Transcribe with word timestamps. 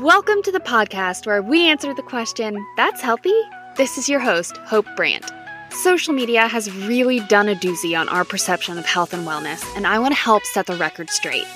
Welcome 0.00 0.42
to 0.42 0.50
the 0.50 0.58
podcast 0.58 1.24
where 1.24 1.40
we 1.40 1.68
answer 1.68 1.94
the 1.94 2.02
question, 2.02 2.66
That's 2.76 3.00
healthy? 3.00 3.38
This 3.76 3.96
is 3.96 4.08
your 4.08 4.18
host, 4.18 4.56
Hope 4.56 4.86
Brandt. 4.96 5.30
Social 5.70 6.12
media 6.12 6.48
has 6.48 6.68
really 6.86 7.20
done 7.20 7.48
a 7.48 7.54
doozy 7.54 7.96
on 7.96 8.08
our 8.08 8.24
perception 8.24 8.76
of 8.76 8.86
health 8.86 9.14
and 9.14 9.24
wellness, 9.24 9.64
and 9.76 9.86
I 9.86 10.00
want 10.00 10.12
to 10.12 10.20
help 10.20 10.42
set 10.46 10.66
the 10.66 10.74
record 10.74 11.10
straight. 11.10 11.46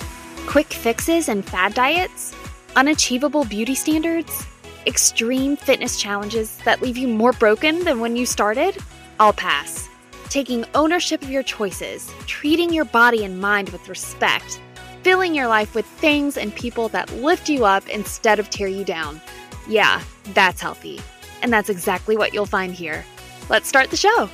Quick 0.47 0.69
fixes 0.69 1.29
and 1.29 1.45
fad 1.45 1.75
diets, 1.75 2.33
unachievable 2.77 3.45
beauty 3.45 3.75
standards, 3.75 4.47
extreme 4.87 5.57
fitness 5.57 6.01
challenges 6.01 6.59
that 6.59 6.81
leave 6.81 6.97
you 6.97 7.09
more 7.09 7.33
broken 7.33 7.83
than 7.83 7.99
when 7.99 8.15
you 8.15 8.25
started? 8.25 8.77
I'll 9.19 9.33
pass. 9.33 9.89
Taking 10.29 10.65
ownership 10.77 11.23
of 11.23 11.31
your 11.31 11.43
choices, 11.43 12.09
treating 12.27 12.73
your 12.73 12.85
body 12.85 13.25
and 13.25 13.41
mind 13.41 13.71
with 13.71 13.89
respect, 13.89 14.61
filling 15.03 15.35
your 15.35 15.49
life 15.49 15.75
with 15.75 15.87
things 15.87 16.37
and 16.37 16.55
people 16.55 16.89
that 16.91 17.13
lift 17.15 17.49
you 17.49 17.65
up 17.65 17.89
instead 17.89 18.39
of 18.39 18.51
tear 18.51 18.69
you 18.69 18.85
down. 18.85 19.21
Yeah, 19.69 20.03
that's 20.35 20.61
healthy. 20.61 21.01
And 21.43 21.53
that's 21.53 21.69
exactly 21.69 22.17
what 22.17 22.35
you'll 22.35 22.47
find 22.47 22.75
here. 22.75 23.05
Let's 23.49 23.69
start 23.69 23.91
the 23.91 23.97
show. 23.97 24.29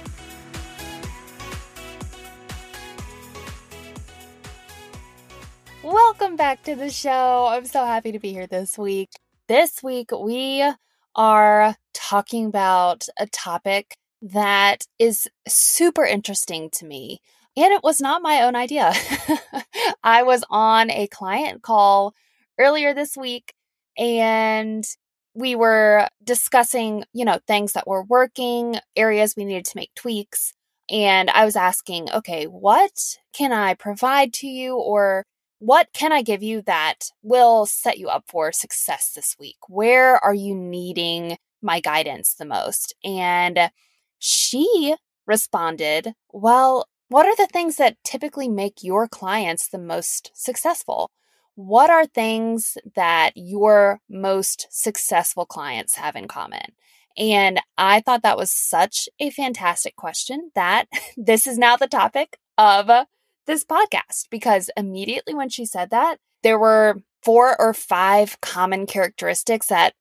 Welcome 5.82 6.36
back 6.36 6.62
to 6.62 6.74
the 6.74 6.90
show. 6.90 7.46
I'm 7.50 7.66
so 7.66 7.84
happy 7.84 8.12
to 8.12 8.18
be 8.18 8.32
here 8.32 8.46
this 8.46 8.78
week. 8.78 9.10
This 9.48 9.82
week, 9.82 10.10
we 10.12 10.64
are 11.14 11.76
talking 11.92 12.46
about 12.46 13.06
a 13.18 13.26
topic 13.26 13.96
that 14.22 14.86
is 14.98 15.28
super 15.46 16.04
interesting 16.04 16.70
to 16.70 16.86
me. 16.86 17.20
And 17.56 17.72
it 17.72 17.82
was 17.82 18.00
not 18.00 18.22
my 18.22 18.42
own 18.42 18.56
idea. 18.56 18.92
I 20.02 20.22
was 20.22 20.44
on 20.50 20.90
a 20.90 21.06
client 21.08 21.62
call 21.62 22.14
earlier 22.58 22.94
this 22.94 23.16
week 23.16 23.54
and 23.98 24.84
we 25.34 25.56
were 25.56 26.08
discussing, 26.22 27.04
you 27.12 27.24
know, 27.24 27.38
things 27.46 27.72
that 27.72 27.88
were 27.88 28.04
working, 28.04 28.76
areas 28.96 29.34
we 29.36 29.44
needed 29.44 29.64
to 29.66 29.76
make 29.76 29.94
tweaks. 29.94 30.52
And 30.90 31.30
I 31.30 31.44
was 31.44 31.56
asking, 31.56 32.10
okay, 32.12 32.44
what 32.44 32.92
can 33.32 33.52
I 33.52 33.74
provide 33.74 34.32
to 34.34 34.46
you 34.46 34.76
or 34.76 35.24
what 35.58 35.88
can 35.94 36.12
I 36.12 36.22
give 36.22 36.42
you 36.42 36.62
that 36.62 37.10
will 37.22 37.66
set 37.66 37.98
you 37.98 38.08
up 38.08 38.24
for 38.28 38.52
success 38.52 39.12
this 39.14 39.34
week? 39.38 39.56
Where 39.68 40.22
are 40.22 40.34
you 40.34 40.54
needing 40.54 41.38
my 41.62 41.80
guidance 41.80 42.34
the 42.34 42.44
most? 42.44 42.94
And 43.02 43.70
she 44.18 44.94
responded, 45.26 46.12
well, 46.32 46.86
what 47.08 47.26
are 47.26 47.36
the 47.36 47.48
things 47.52 47.76
that 47.76 47.96
typically 48.04 48.48
make 48.48 48.82
your 48.82 49.06
clients 49.08 49.68
the 49.68 49.78
most 49.78 50.30
successful? 50.34 51.10
What 51.54 51.90
are 51.90 52.06
things 52.06 52.76
that 52.96 53.32
your 53.36 54.00
most 54.08 54.66
successful 54.70 55.46
clients 55.46 55.94
have 55.94 56.16
in 56.16 56.28
common? 56.28 56.72
And 57.16 57.60
I 57.78 58.00
thought 58.00 58.22
that 58.22 58.38
was 58.38 58.50
such 58.50 59.08
a 59.20 59.30
fantastic 59.30 59.96
question 59.96 60.50
that 60.54 60.86
this 61.16 61.46
is 61.46 61.58
now 61.58 61.76
the 61.76 61.86
topic 61.86 62.38
of 62.58 63.06
this 63.46 63.64
podcast 63.64 64.28
because 64.30 64.70
immediately 64.76 65.34
when 65.34 65.48
she 65.48 65.66
said 65.66 65.90
that, 65.90 66.18
there 66.42 66.58
were 66.58 67.02
four 67.22 67.58
or 67.60 67.72
five 67.72 68.40
common 68.40 68.86
characteristics 68.86 69.68
that 69.68 69.94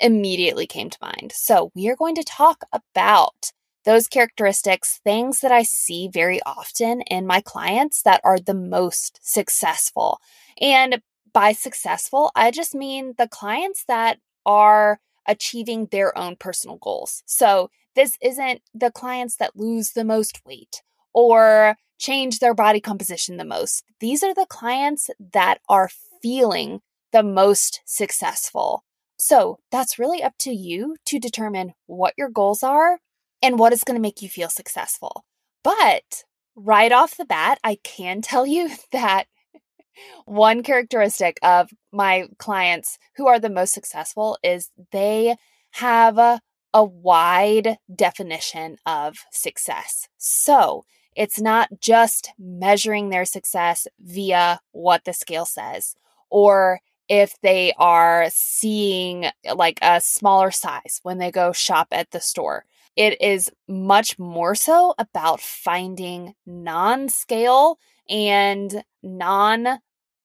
immediately 0.00 0.66
came 0.66 0.90
to 0.90 0.98
mind. 1.02 1.32
So 1.34 1.70
we 1.74 1.88
are 1.88 1.96
going 1.96 2.14
to 2.16 2.24
talk 2.24 2.64
about 2.72 3.52
those 3.84 4.08
characteristics, 4.08 5.00
things 5.04 5.40
that 5.40 5.52
I 5.52 5.62
see 5.62 6.08
very 6.12 6.40
often 6.44 7.02
in 7.02 7.26
my 7.26 7.40
clients 7.40 8.02
that 8.02 8.20
are 8.24 8.38
the 8.38 8.54
most 8.54 9.18
successful. 9.22 10.20
And 10.60 11.02
by 11.32 11.52
successful, 11.52 12.30
I 12.34 12.50
just 12.50 12.74
mean 12.74 13.14
the 13.18 13.28
clients 13.28 13.84
that 13.88 14.18
are 14.44 15.00
achieving 15.26 15.86
their 15.86 16.16
own 16.16 16.36
personal 16.36 16.76
goals. 16.76 17.22
So 17.26 17.70
this 17.94 18.16
isn't 18.20 18.62
the 18.74 18.90
clients 18.90 19.36
that 19.36 19.56
lose 19.56 19.92
the 19.92 20.04
most 20.04 20.40
weight 20.46 20.82
or 21.14 21.76
change 21.98 22.38
their 22.38 22.54
body 22.54 22.80
composition 22.80 23.36
the 23.36 23.44
most. 23.44 23.84
These 24.00 24.22
are 24.22 24.34
the 24.34 24.46
clients 24.48 25.10
that 25.32 25.58
are 25.68 25.90
feeling 26.20 26.80
the 27.12 27.22
most 27.22 27.80
successful. 27.84 28.84
So 29.16 29.58
that's 29.70 29.98
really 29.98 30.22
up 30.22 30.34
to 30.40 30.50
you 30.50 30.96
to 31.06 31.18
determine 31.18 31.74
what 31.86 32.14
your 32.16 32.28
goals 32.28 32.62
are 32.62 32.98
and 33.42 33.58
what 33.58 33.72
is 33.72 33.84
going 33.84 33.96
to 33.96 34.02
make 34.02 34.22
you 34.22 34.28
feel 34.28 34.48
successful. 34.48 35.24
But 35.62 36.24
right 36.54 36.92
off 36.92 37.16
the 37.16 37.24
bat, 37.24 37.58
I 37.64 37.78
can 37.82 38.22
tell 38.22 38.46
you 38.46 38.70
that 38.92 39.26
one 40.24 40.62
characteristic 40.62 41.38
of 41.42 41.70
my 41.92 42.28
clients 42.38 42.98
who 43.16 43.26
are 43.26 43.38
the 43.38 43.50
most 43.50 43.72
successful 43.74 44.38
is 44.42 44.70
they 44.90 45.36
have 45.72 46.18
a, 46.18 46.40
a 46.72 46.84
wide 46.84 47.76
definition 47.94 48.76
of 48.86 49.18
success. 49.30 50.08
So 50.16 50.84
it's 51.14 51.40
not 51.40 51.68
just 51.80 52.30
measuring 52.38 53.10
their 53.10 53.24
success 53.24 53.86
via 54.00 54.60
what 54.72 55.04
the 55.04 55.12
scale 55.12 55.44
says 55.44 55.94
or 56.30 56.80
if 57.08 57.38
they 57.42 57.74
are 57.78 58.26
seeing 58.30 59.26
like 59.54 59.78
a 59.82 60.00
smaller 60.00 60.50
size 60.50 61.00
when 61.02 61.18
they 61.18 61.30
go 61.30 61.52
shop 61.52 61.88
at 61.92 62.10
the 62.10 62.20
store. 62.20 62.64
It 62.96 63.20
is 63.20 63.50
much 63.66 64.18
more 64.18 64.54
so 64.54 64.94
about 64.98 65.40
finding 65.40 66.34
non 66.46 67.08
scale 67.08 67.78
and 68.08 68.84
non 69.02 69.78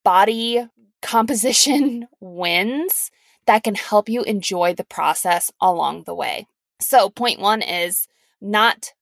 body 0.04 0.68
composition 1.02 2.08
wins 2.20 3.12
that 3.46 3.64
can 3.64 3.76
help 3.76 4.10
you 4.10 4.24
enjoy 4.24 4.74
the 4.74 4.84
process 4.84 5.52
along 5.62 6.04
the 6.04 6.16
way. 6.16 6.48
So, 6.82 7.10
point 7.10 7.40
one 7.40 7.62
is 7.62 8.08
not 8.42 8.94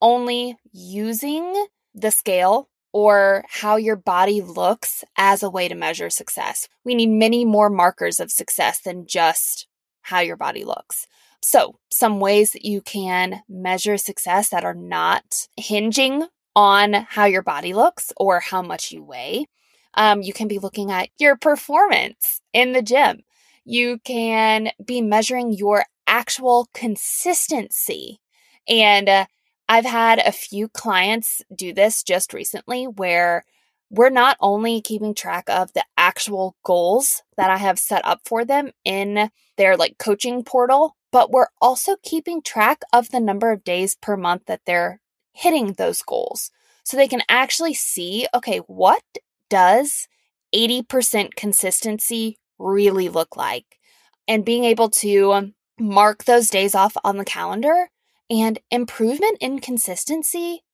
only 0.00 0.56
using 0.72 1.66
the 1.94 2.10
scale 2.10 2.68
or 2.92 3.44
how 3.48 3.76
your 3.76 3.96
body 3.96 4.40
looks 4.40 5.02
as 5.16 5.42
a 5.42 5.50
way 5.50 5.66
to 5.66 5.74
measure 5.74 6.10
success. 6.10 6.68
We 6.84 6.94
need 6.94 7.08
many 7.08 7.44
more 7.44 7.70
markers 7.70 8.20
of 8.20 8.30
success 8.30 8.80
than 8.80 9.06
just 9.06 9.66
how 10.02 10.20
your 10.20 10.36
body 10.36 10.64
looks. 10.64 11.06
So, 11.46 11.78
some 11.90 12.20
ways 12.20 12.52
that 12.52 12.64
you 12.64 12.80
can 12.80 13.42
measure 13.50 13.98
success 13.98 14.48
that 14.48 14.64
are 14.64 14.74
not 14.74 15.46
hinging 15.58 16.26
on 16.56 16.94
how 16.94 17.26
your 17.26 17.42
body 17.42 17.74
looks 17.74 18.14
or 18.16 18.40
how 18.40 18.62
much 18.62 18.90
you 18.90 19.04
weigh. 19.04 19.44
Um, 19.92 20.22
you 20.22 20.32
can 20.32 20.48
be 20.48 20.58
looking 20.58 20.90
at 20.90 21.10
your 21.18 21.36
performance 21.36 22.40
in 22.54 22.72
the 22.72 22.80
gym. 22.80 23.24
You 23.62 23.98
can 24.06 24.70
be 24.82 25.02
measuring 25.02 25.52
your 25.52 25.84
actual 26.06 26.66
consistency. 26.72 28.20
And 28.66 29.10
uh, 29.10 29.26
I've 29.68 29.84
had 29.84 30.20
a 30.20 30.32
few 30.32 30.68
clients 30.68 31.42
do 31.54 31.74
this 31.74 32.02
just 32.02 32.32
recently 32.32 32.86
where 32.86 33.44
we're 33.90 34.08
not 34.08 34.38
only 34.40 34.80
keeping 34.80 35.14
track 35.14 35.44
of 35.50 35.74
the 35.74 35.84
actual 35.98 36.56
goals 36.64 37.22
that 37.36 37.50
I 37.50 37.58
have 37.58 37.78
set 37.78 38.02
up 38.06 38.22
for 38.24 38.46
them 38.46 38.70
in 38.82 39.28
their 39.58 39.76
like 39.76 39.98
coaching 39.98 40.42
portal, 40.42 40.96
but 41.14 41.30
we're 41.30 41.46
also 41.60 41.94
keeping 42.02 42.42
track 42.42 42.82
of 42.92 43.10
the 43.10 43.20
number 43.20 43.52
of 43.52 43.62
days 43.62 43.94
per 43.94 44.16
month 44.16 44.46
that 44.46 44.62
they're 44.66 45.00
hitting 45.32 45.74
those 45.74 46.02
goals. 46.02 46.50
So 46.82 46.96
they 46.96 47.06
can 47.06 47.22
actually 47.28 47.74
see 47.74 48.26
okay, 48.34 48.58
what 48.66 49.04
does 49.48 50.08
80% 50.52 51.36
consistency 51.36 52.36
really 52.58 53.08
look 53.08 53.36
like? 53.36 53.78
And 54.26 54.44
being 54.44 54.64
able 54.64 54.90
to 54.90 55.32
um, 55.34 55.54
mark 55.78 56.24
those 56.24 56.50
days 56.50 56.74
off 56.74 56.96
on 57.04 57.16
the 57.16 57.24
calendar 57.24 57.90
and 58.28 58.58
improvement 58.72 59.38
in 59.40 59.60
consistency 59.60 60.64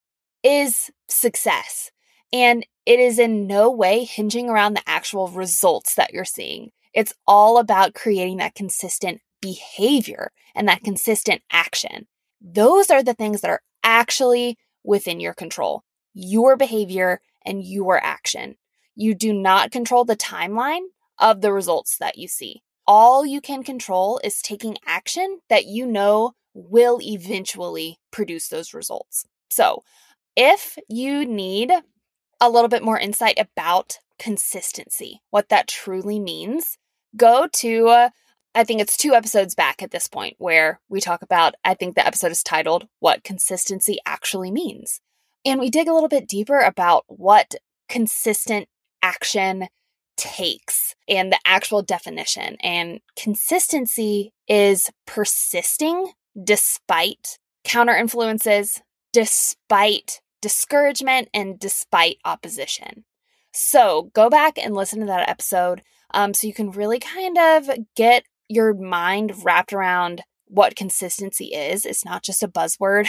is 0.43 0.91
success. 1.07 1.91
And 2.33 2.65
it 2.87 2.99
is 2.99 3.19
in 3.19 3.47
no 3.47 3.71
way 3.71 4.05
hinging 4.05 4.48
around 4.48 4.72
the 4.72 4.89
actual 4.89 5.28
results 5.28 5.97
that 5.97 6.15
you're 6.15 6.25
seeing. 6.25 6.71
It's 6.95 7.13
all 7.27 7.59
about 7.59 7.93
creating 7.93 8.39
that 8.39 8.54
consistent 8.54 9.21
behavior 9.41 10.33
and 10.54 10.69
that 10.69 10.84
consistent 10.84 11.42
action. 11.51 12.07
Those 12.41 12.91
are 12.91 13.03
the 13.03 13.15
things 13.15 13.41
that 13.41 13.51
are 13.51 13.63
actually 13.83 14.59
within 14.84 15.21
your 15.21 15.34
control 15.34 15.84
your 16.13 16.57
behavior 16.57 17.21
and 17.45 17.65
your 17.65 18.03
action. 18.03 18.57
You 18.95 19.15
do 19.15 19.33
not 19.33 19.71
control 19.71 20.04
the 20.04 20.16
timeline 20.16 20.87
of 21.19 21.41
the 21.41 21.53
results 21.53 21.97
that 21.98 22.19
you 22.19 22.28
see. 22.28 22.63
All 22.87 23.25
you 23.25 23.41
can 23.41 23.63
control 23.63 24.21
is 24.25 24.42
taking 24.42 24.77
action 24.87 25.41
that 25.48 25.66
you 25.66 25.86
know 25.86 26.33
will 26.53 26.98
eventually 27.01 27.98
produce 28.10 28.48
those 28.48 28.75
results. 28.75 29.25
So, 29.48 29.83
if 30.36 30.78
you 30.89 31.25
need 31.25 31.72
a 32.41 32.51
little 32.51 32.69
bit 32.69 32.83
more 32.83 32.98
insight 32.98 33.39
about 33.39 33.98
consistency, 34.19 35.21
what 35.31 35.48
that 35.51 35.69
truly 35.69 36.19
means, 36.19 36.78
go 37.16 37.47
to 37.54 38.10
I 38.54 38.64
think 38.64 38.80
it's 38.80 38.97
two 38.97 39.14
episodes 39.14 39.54
back 39.54 39.82
at 39.82 39.92
this 39.92 40.08
point 40.08 40.34
where 40.38 40.80
we 40.88 41.00
talk 41.00 41.22
about, 41.22 41.54
I 41.64 41.74
think 41.74 41.94
the 41.94 42.06
episode 42.06 42.32
is 42.32 42.42
titled 42.42 42.88
What 42.98 43.22
Consistency 43.22 43.98
Actually 44.04 44.50
Means. 44.50 45.00
And 45.44 45.60
we 45.60 45.70
dig 45.70 45.88
a 45.88 45.92
little 45.94 46.08
bit 46.08 46.28
deeper 46.28 46.58
about 46.58 47.04
what 47.06 47.54
consistent 47.88 48.68
action 49.02 49.68
takes 50.16 50.94
and 51.08 51.32
the 51.32 51.38
actual 51.47 51.82
definition. 51.82 52.56
And 52.60 53.00
consistency 53.16 54.32
is 54.48 54.91
persisting 55.06 56.12
despite 56.42 57.38
counter 57.64 57.97
influences, 57.97 58.82
despite 59.12 60.20
discouragement, 60.42 61.28
and 61.32 61.58
despite 61.58 62.18
opposition. 62.24 63.04
So 63.52 64.10
go 64.12 64.28
back 64.28 64.58
and 64.58 64.74
listen 64.74 65.00
to 65.00 65.06
that 65.06 65.28
episode 65.28 65.82
um, 66.12 66.34
so 66.34 66.47
you 66.47 66.54
can 66.54 66.70
really 66.70 66.98
kind 66.98 67.38
of 67.38 67.70
get 67.94 68.24
your 68.50 68.74
mind 68.74 69.32
wrapped 69.44 69.72
around 69.72 70.22
what 70.47 70.74
consistency 70.74 71.47
is. 71.47 71.86
It's 71.86 72.04
not 72.04 72.24
just 72.24 72.42
a 72.42 72.48
buzzword. 72.48 73.08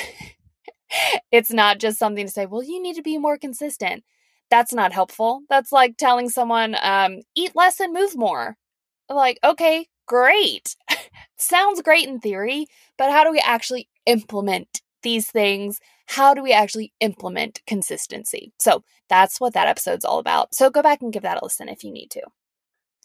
it's 1.32 1.52
not 1.52 1.80
just 1.80 1.98
something 1.98 2.28
to 2.28 2.32
say, 2.32 2.46
well, 2.46 2.64
you 2.64 2.82
need 2.82 2.96
to 2.96 3.02
be 3.02 3.18
more 3.18 3.38
consistent. 3.38 4.04
That's 4.52 4.72
not 4.72 4.94
helpful. 4.94 5.42
That's 5.50 5.72
like 5.72 5.98
telling 5.98 6.30
someone, 6.30 6.76
um, 6.82 7.22
eat 7.36 7.54
less 7.56 7.80
and 7.80 7.92
move 7.92 8.16
more. 8.16 8.56
Like, 9.10 9.40
okay, 9.44 9.88
great. 10.08 10.76
Sounds 11.38 11.82
great 11.82 12.08
in 12.08 12.20
theory, 12.20 12.68
but 12.98 13.10
how 13.12 13.24
do 13.24 13.32
we 13.32 13.42
actually 13.44 13.90
implement 14.06 14.82
these 15.02 15.28
things? 15.32 15.80
How 16.06 16.36
do 16.36 16.44
we 16.44 16.54
actually 16.54 16.94
implement 17.00 17.62
consistency? 17.66 18.54
So 18.60 18.84
that's 19.10 19.42
what 19.42 19.54
that 19.54 19.68
episode's 19.68 20.06
all 20.06 20.20
about. 20.20 20.54
So 20.54 20.70
go 20.70 20.84
back 20.84 21.02
and 21.02 21.12
give 21.12 21.24
that 21.24 21.42
a 21.42 21.44
listen 21.44 21.68
if 21.68 21.84
you 21.84 21.92
need 21.92 22.12
to. 22.12 22.22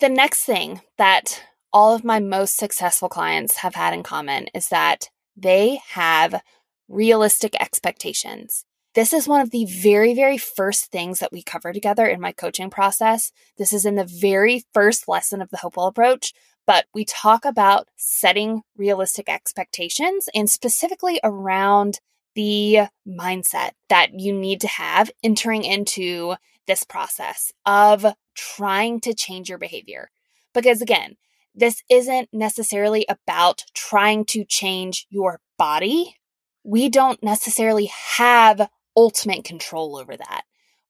The 0.00 0.10
next 0.10 0.44
thing 0.44 0.82
that 0.98 1.42
all 1.76 1.94
of 1.94 2.04
my 2.04 2.18
most 2.18 2.56
successful 2.56 3.10
clients 3.10 3.58
have 3.58 3.74
had 3.74 3.92
in 3.92 4.02
common 4.02 4.46
is 4.54 4.70
that 4.70 5.10
they 5.36 5.78
have 5.90 6.40
realistic 6.88 7.54
expectations. 7.60 8.64
This 8.94 9.12
is 9.12 9.28
one 9.28 9.42
of 9.42 9.50
the 9.50 9.66
very, 9.66 10.14
very 10.14 10.38
first 10.38 10.90
things 10.90 11.18
that 11.18 11.32
we 11.32 11.42
cover 11.42 11.74
together 11.74 12.06
in 12.06 12.18
my 12.18 12.32
coaching 12.32 12.70
process. 12.70 13.30
This 13.58 13.74
is 13.74 13.84
in 13.84 13.96
the 13.96 14.06
very 14.06 14.64
first 14.72 15.06
lesson 15.06 15.42
of 15.42 15.50
the 15.50 15.58
Hopewell 15.58 15.88
approach, 15.88 16.32
but 16.66 16.86
we 16.94 17.04
talk 17.04 17.44
about 17.44 17.88
setting 17.94 18.62
realistic 18.78 19.28
expectations 19.28 20.30
and 20.34 20.48
specifically 20.48 21.20
around 21.22 22.00
the 22.34 22.86
mindset 23.06 23.72
that 23.90 24.18
you 24.18 24.32
need 24.32 24.62
to 24.62 24.68
have 24.68 25.10
entering 25.22 25.62
into 25.62 26.36
this 26.66 26.84
process 26.84 27.52
of 27.66 28.06
trying 28.34 28.98
to 29.00 29.12
change 29.12 29.50
your 29.50 29.58
behavior. 29.58 30.08
Because 30.54 30.80
again, 30.80 31.16
this 31.56 31.82
isn't 31.90 32.28
necessarily 32.32 33.06
about 33.08 33.64
trying 33.74 34.26
to 34.26 34.44
change 34.44 35.06
your 35.08 35.40
body. 35.58 36.16
We 36.62 36.90
don't 36.90 37.22
necessarily 37.22 37.86
have 37.86 38.68
ultimate 38.94 39.44
control 39.44 39.96
over 39.96 40.16
that. 40.16 40.42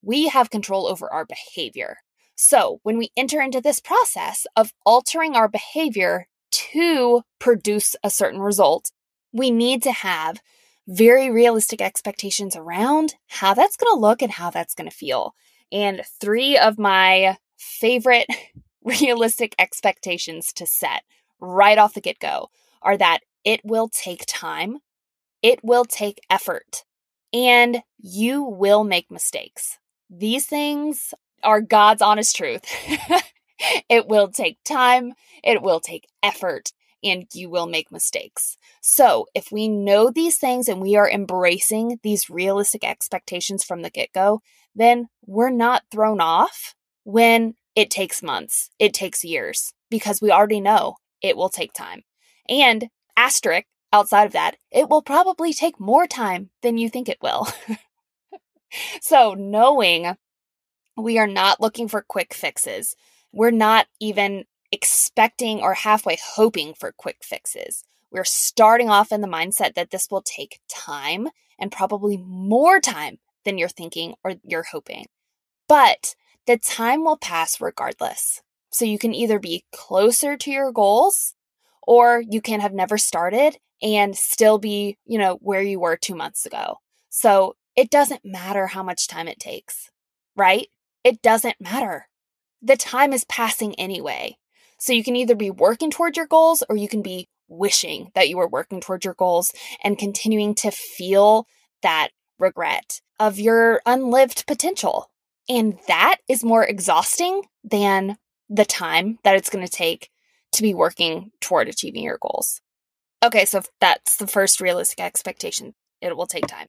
We 0.02 0.28
have 0.28 0.50
control 0.50 0.86
over 0.86 1.10
our 1.12 1.24
behavior. 1.24 1.98
So 2.34 2.80
when 2.82 2.98
we 2.98 3.10
enter 3.16 3.40
into 3.40 3.60
this 3.60 3.80
process 3.80 4.46
of 4.56 4.72
altering 4.84 5.36
our 5.36 5.48
behavior 5.48 6.26
to 6.50 7.22
produce 7.38 7.96
a 8.02 8.10
certain 8.10 8.40
result, 8.40 8.90
we 9.32 9.50
need 9.50 9.82
to 9.84 9.92
have 9.92 10.40
very 10.88 11.30
realistic 11.30 11.80
expectations 11.80 12.54
around 12.54 13.14
how 13.28 13.54
that's 13.54 13.76
going 13.76 13.94
to 13.94 14.00
look 14.00 14.22
and 14.22 14.32
how 14.32 14.50
that's 14.50 14.74
going 14.74 14.88
to 14.88 14.96
feel. 14.96 15.34
And 15.72 16.02
three 16.20 16.56
of 16.56 16.78
my 16.78 17.38
favorite 17.56 18.26
realistic 18.86 19.54
expectations 19.58 20.52
to 20.54 20.66
set 20.66 21.02
right 21.40 21.76
off 21.76 21.94
the 21.94 22.00
get 22.00 22.18
go 22.18 22.48
are 22.80 22.96
that 22.96 23.20
it 23.44 23.60
will 23.64 23.88
take 23.88 24.24
time, 24.26 24.78
it 25.42 25.60
will 25.62 25.84
take 25.84 26.20
effort, 26.30 26.84
and 27.32 27.82
you 27.98 28.42
will 28.42 28.84
make 28.84 29.10
mistakes. 29.10 29.78
These 30.08 30.46
things 30.46 31.12
are 31.42 31.60
God's 31.60 32.00
honest 32.00 32.36
truth. 32.36 32.62
it 33.90 34.06
will 34.06 34.28
take 34.28 34.58
time, 34.64 35.14
it 35.42 35.62
will 35.62 35.80
take 35.80 36.08
effort, 36.22 36.72
and 37.02 37.26
you 37.34 37.50
will 37.50 37.66
make 37.66 37.90
mistakes. 37.90 38.56
So, 38.80 39.26
if 39.34 39.50
we 39.50 39.68
know 39.68 40.10
these 40.10 40.38
things 40.38 40.68
and 40.68 40.80
we 40.80 40.96
are 40.96 41.10
embracing 41.10 41.98
these 42.02 42.30
realistic 42.30 42.84
expectations 42.84 43.64
from 43.64 43.82
the 43.82 43.90
get 43.90 44.12
go, 44.12 44.42
then 44.74 45.08
we're 45.26 45.50
not 45.50 45.82
thrown 45.90 46.20
off 46.20 46.74
when 47.04 47.54
it 47.76 47.90
takes 47.90 48.22
months, 48.22 48.70
it 48.78 48.94
takes 48.94 49.24
years, 49.24 49.72
because 49.90 50.20
we 50.20 50.32
already 50.32 50.60
know 50.60 50.96
it 51.22 51.36
will 51.36 51.50
take 51.50 51.72
time. 51.72 52.02
And 52.48 52.88
asterisk 53.16 53.66
outside 53.92 54.24
of 54.24 54.32
that, 54.32 54.56
it 54.72 54.88
will 54.88 55.02
probably 55.02 55.52
take 55.52 55.78
more 55.78 56.06
time 56.06 56.50
than 56.62 56.78
you 56.78 56.88
think 56.88 57.08
it 57.08 57.22
will. 57.22 57.46
so, 59.00 59.34
knowing 59.34 60.16
we 60.96 61.18
are 61.18 61.26
not 61.26 61.60
looking 61.60 61.86
for 61.86 62.02
quick 62.02 62.32
fixes, 62.34 62.96
we're 63.32 63.50
not 63.50 63.86
even 64.00 64.44
expecting 64.72 65.60
or 65.60 65.74
halfway 65.74 66.18
hoping 66.34 66.74
for 66.74 66.92
quick 66.92 67.18
fixes. 67.22 67.84
We're 68.10 68.24
starting 68.24 68.88
off 68.88 69.12
in 69.12 69.20
the 69.20 69.28
mindset 69.28 69.74
that 69.74 69.90
this 69.90 70.08
will 70.10 70.22
take 70.22 70.60
time 70.68 71.28
and 71.58 71.70
probably 71.70 72.16
more 72.16 72.80
time 72.80 73.18
than 73.44 73.58
you're 73.58 73.68
thinking 73.68 74.14
or 74.24 74.34
you're 74.42 74.62
hoping. 74.62 75.06
But 75.68 76.14
the 76.46 76.58
time 76.58 77.04
will 77.04 77.16
pass 77.16 77.60
regardless. 77.60 78.42
So 78.70 78.84
you 78.84 78.98
can 78.98 79.14
either 79.14 79.38
be 79.38 79.64
closer 79.72 80.36
to 80.36 80.50
your 80.50 80.72
goals 80.72 81.34
or 81.82 82.22
you 82.28 82.40
can 82.40 82.60
have 82.60 82.72
never 82.72 82.98
started 82.98 83.58
and 83.82 84.16
still 84.16 84.58
be, 84.58 84.98
you 85.06 85.18
know, 85.18 85.38
where 85.40 85.62
you 85.62 85.80
were 85.80 85.96
two 85.96 86.14
months 86.14 86.46
ago. 86.46 86.78
So 87.08 87.56
it 87.76 87.90
doesn't 87.90 88.24
matter 88.24 88.66
how 88.66 88.82
much 88.82 89.08
time 89.08 89.28
it 89.28 89.38
takes, 89.38 89.90
right? 90.34 90.68
It 91.04 91.22
doesn't 91.22 91.60
matter. 91.60 92.08
The 92.62 92.76
time 92.76 93.12
is 93.12 93.24
passing 93.24 93.74
anyway. 93.76 94.36
So 94.78 94.92
you 94.92 95.04
can 95.04 95.16
either 95.16 95.34
be 95.34 95.50
working 95.50 95.90
toward 95.90 96.16
your 96.16 96.26
goals 96.26 96.62
or 96.68 96.76
you 96.76 96.88
can 96.88 97.02
be 97.02 97.28
wishing 97.48 98.10
that 98.14 98.28
you 98.28 98.36
were 98.36 98.48
working 98.48 98.80
towards 98.80 99.04
your 99.04 99.14
goals 99.14 99.52
and 99.82 99.98
continuing 99.98 100.54
to 100.56 100.70
feel 100.70 101.46
that 101.82 102.08
regret 102.38 103.00
of 103.18 103.38
your 103.38 103.80
unlived 103.86 104.46
potential. 104.46 105.10
And 105.48 105.78
that 105.88 106.16
is 106.28 106.44
more 106.44 106.64
exhausting 106.64 107.42
than 107.62 108.16
the 108.48 108.64
time 108.64 109.18
that 109.24 109.36
it's 109.36 109.50
going 109.50 109.64
to 109.64 109.70
take 109.70 110.10
to 110.52 110.62
be 110.62 110.74
working 110.74 111.32
toward 111.40 111.68
achieving 111.68 112.02
your 112.02 112.18
goals. 112.20 112.60
Okay, 113.24 113.44
so 113.44 113.62
that's 113.80 114.16
the 114.16 114.26
first 114.26 114.60
realistic 114.60 115.00
expectation. 115.00 115.74
It 116.00 116.16
will 116.16 116.26
take 116.26 116.46
time. 116.46 116.68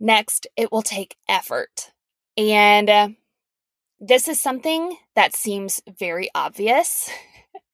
Next, 0.00 0.46
it 0.56 0.70
will 0.70 0.82
take 0.82 1.16
effort. 1.28 1.92
And 2.36 2.90
uh, 2.90 3.08
this 4.00 4.28
is 4.28 4.40
something 4.40 4.96
that 5.14 5.34
seems 5.34 5.80
very 5.98 6.28
obvious, 6.34 7.10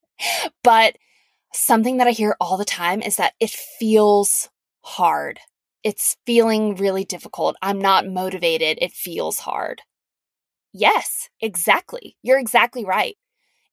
but 0.65 0.97
something 1.53 1.99
that 1.99 2.07
I 2.07 2.13
hear 2.13 2.37
all 2.41 2.57
the 2.57 2.65
time 2.65 3.03
is 3.03 3.17
that 3.17 3.35
it 3.41 3.51
feels 3.51 4.49
hard 4.83 5.39
it's 5.85 6.17
feeling 6.27 6.77
really 6.77 7.05
difficult. 7.05 7.57
I'm 7.63 7.79
not 7.79 8.09
motivated. 8.09 8.79
It 8.81 8.93
feels 8.93 9.39
hard. 9.41 9.83
Yes, 10.73 11.29
exactly. 11.41 12.17
You're 12.23 12.39
exactly 12.39 12.85
right. 12.85 13.17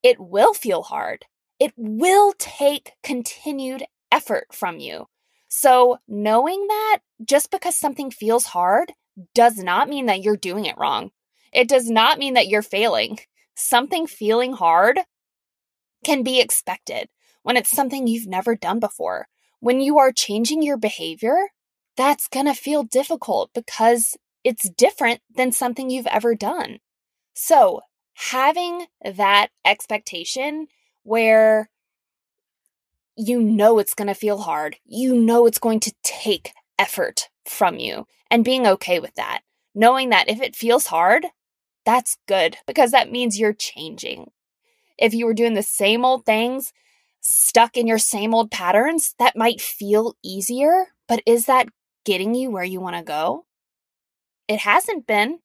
It 0.04 0.20
will 0.20 0.54
feel 0.54 0.84
hard. 0.84 1.26
It 1.60 1.74
will 1.78 2.34
take 2.38 2.94
continued 3.04 3.86
effort 4.12 4.48
from 4.52 4.80
you. 4.80 5.08
So, 5.48 5.98
knowing 6.08 6.68
that 6.68 7.00
just 7.24 7.52
because 7.52 7.78
something 7.78 8.12
feels 8.12 8.46
hard 8.46 8.94
does 9.36 9.58
not 9.58 9.90
mean 9.90 10.06
that 10.06 10.22
you're 10.22 10.38
doing 10.38 10.66
it 10.66 10.78
wrong. 10.78 11.12
It 11.54 11.68
does 11.68 11.90
not 11.90 12.20
mean 12.20 12.36
that 12.36 12.48
you're 12.48 12.62
failing. 12.62 13.20
Something 13.56 14.08
feeling 14.08 14.54
hard 14.54 15.00
can 16.06 16.24
be 16.24 16.40
expected 16.40 17.10
when 17.44 17.58
it's 17.58 17.70
something 17.70 18.08
you've 18.08 18.28
never 18.28 18.56
done 18.56 18.80
before. 18.80 19.28
When 19.60 19.82
you 19.82 20.00
are 20.00 20.12
changing 20.12 20.62
your 20.62 20.78
behavior, 20.78 21.38
that's 21.98 22.28
going 22.28 22.46
to 22.46 22.54
feel 22.54 22.84
difficult 22.84 23.52
because 23.54 24.18
it's 24.44 24.70
different 24.70 25.22
than 25.36 25.52
something 25.52 25.90
you've 25.90 26.08
ever 26.08 26.36
done. 26.36 26.80
So, 27.34 27.82
having 28.14 28.86
that 29.04 29.48
expectation 29.66 30.68
where 31.04 31.70
you 33.16 33.42
know 33.42 33.80
it's 33.80 33.94
going 33.94 34.08
to 34.08 34.14
feel 34.14 34.40
hard, 34.40 34.78
you 34.86 35.16
know 35.16 35.46
it's 35.46 35.60
going 35.60 35.80
to 35.82 35.94
take 36.04 36.54
effort 36.80 37.30
from 37.46 37.78
you, 37.78 38.08
and 38.30 38.46
being 38.46 38.66
okay 38.66 39.00
with 39.00 39.14
that, 39.16 39.42
knowing 39.76 40.10
that 40.10 40.30
if 40.30 40.42
it 40.42 40.56
feels 40.56 40.88
hard, 40.88 41.26
that's 41.86 42.18
good 42.28 42.58
because 42.68 42.92
that 42.92 43.12
means 43.12 43.40
you're 43.40 43.54
changing. 43.54 44.32
If 44.98 45.14
you 45.14 45.26
were 45.26 45.34
doing 45.34 45.56
the 45.56 45.64
same 45.64 46.06
old 46.06 46.26
things, 46.26 46.74
stuck 47.22 47.78
in 47.78 47.88
your 47.88 47.98
same 47.98 48.34
old 48.34 48.52
patterns, 48.52 49.16
that 49.20 49.38
might 49.38 49.62
feel 49.62 50.16
easier, 50.24 50.88
but 51.08 51.22
is 51.26 51.46
that 51.46 51.68
getting 52.06 52.36
you 52.36 52.52
where 52.52 52.64
you 52.64 52.82
want 52.82 52.96
to 52.96 53.04
go? 53.04 53.46
It 54.48 54.60
hasn't 54.60 55.08
been. 55.08 55.40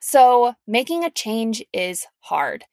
So, 0.00 0.54
making 0.66 1.04
a 1.04 1.10
change 1.10 1.62
is 1.72 2.06
hard. 2.20 2.64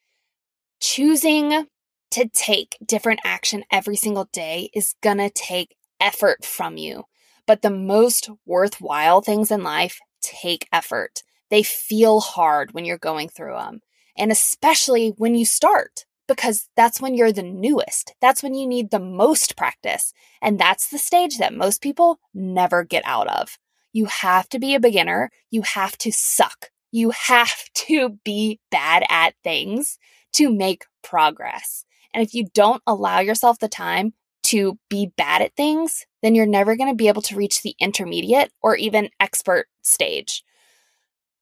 Choosing 0.80 1.68
to 2.12 2.30
take 2.30 2.78
different 2.86 3.20
action 3.26 3.64
every 3.72 3.96
single 3.96 4.30
day 4.32 4.70
is 4.74 4.96
going 5.02 5.18
to 5.18 5.30
take 5.30 5.76
effort 6.00 6.46
from 6.46 6.78
you. 6.78 7.04
But 7.46 7.62
the 7.62 7.70
most 7.70 8.30
worthwhile 8.46 9.22
things 9.22 9.52
in 9.52 9.64
life 9.64 10.00
take 10.22 10.68
effort. 10.72 11.24
They 11.50 11.64
feel 11.64 12.20
hard 12.20 12.74
when 12.74 12.86
you're 12.86 12.98
going 12.98 13.30
through 13.30 13.54
them. 13.54 13.82
And 14.18 14.32
especially 14.32 15.14
when 15.18 15.36
you 15.36 15.46
start, 15.46 16.07
because 16.28 16.70
that's 16.76 17.02
when 17.02 17.16
you're 17.16 17.32
the 17.32 17.44
newest. 17.44 18.14
That's 18.22 18.44
when 18.44 18.54
you 18.54 18.68
need 18.68 18.92
the 18.92 19.00
most 19.00 19.56
practice. 19.56 20.14
And 20.42 20.60
that's 20.60 20.90
the 20.90 20.98
stage 20.98 21.38
that 21.38 21.54
most 21.54 21.82
people 21.82 22.20
never 22.34 22.84
get 22.84 23.04
out 23.06 23.28
of. 23.28 23.58
You 23.94 24.06
have 24.06 24.50
to 24.50 24.60
be 24.60 24.76
a 24.76 24.80
beginner. 24.80 25.32
You 25.50 25.62
have 25.62 25.98
to 26.00 26.12
suck. 26.12 26.70
You 26.92 27.12
have 27.12 27.64
to 27.74 28.18
be 28.24 28.60
bad 28.70 29.04
at 29.10 29.36
things 29.44 29.98
to 30.34 30.54
make 30.54 30.86
progress. 31.04 31.86
And 32.14 32.24
if 32.26 32.34
you 32.34 32.48
don't 32.54 32.82
allow 32.86 33.20
yourself 33.20 33.60
the 33.60 33.68
time 33.68 34.14
to 34.44 34.78
be 34.90 35.12
bad 35.18 35.42
at 35.42 35.56
things, 35.56 36.06
then 36.22 36.34
you're 36.34 36.46
never 36.46 36.76
going 36.76 36.90
to 36.90 36.96
be 36.96 37.08
able 37.08 37.22
to 37.24 37.36
reach 37.36 37.62
the 37.62 37.76
intermediate 37.80 38.52
or 38.62 38.76
even 38.78 39.10
expert 39.20 39.68
stage. 39.82 40.44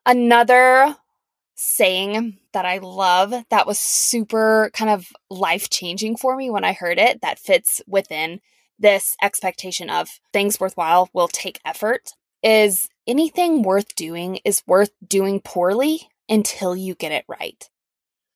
Another 0.05 0.95
saying 1.55 2.37
that 2.51 2.65
I 2.65 2.79
love 2.79 3.33
that 3.49 3.65
was 3.65 3.79
super 3.79 4.69
kind 4.73 4.91
of 4.91 5.07
life 5.29 5.69
changing 5.69 6.17
for 6.17 6.35
me 6.35 6.49
when 6.49 6.65
I 6.65 6.73
heard 6.73 6.99
it 6.99 7.21
that 7.21 7.39
fits 7.39 7.81
within 7.87 8.41
this 8.77 9.15
expectation 9.21 9.89
of 9.89 10.19
things 10.33 10.59
worthwhile 10.59 11.09
will 11.13 11.29
take 11.29 11.61
effort 11.65 12.11
is 12.43 12.89
anything 13.07 13.63
worth 13.63 13.95
doing 13.95 14.39
is 14.43 14.63
worth 14.67 14.91
doing 15.07 15.39
poorly 15.39 16.09
until 16.27 16.75
you 16.75 16.93
get 16.93 17.13
it 17.13 17.25
right. 17.27 17.69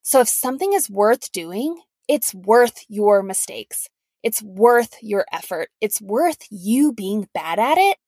So 0.02 0.20
if 0.20 0.28
something 0.28 0.72
is 0.72 0.88
worth 0.88 1.30
doing, 1.30 1.80
it's 2.08 2.34
worth 2.34 2.84
your 2.88 3.22
mistakes. 3.22 3.88
It's 4.22 4.42
worth 4.42 4.96
your 5.02 5.26
effort. 5.32 5.68
It's 5.80 6.00
worth 6.00 6.46
you 6.50 6.92
being 6.92 7.28
bad 7.34 7.58
at 7.58 7.78
it 7.78 7.98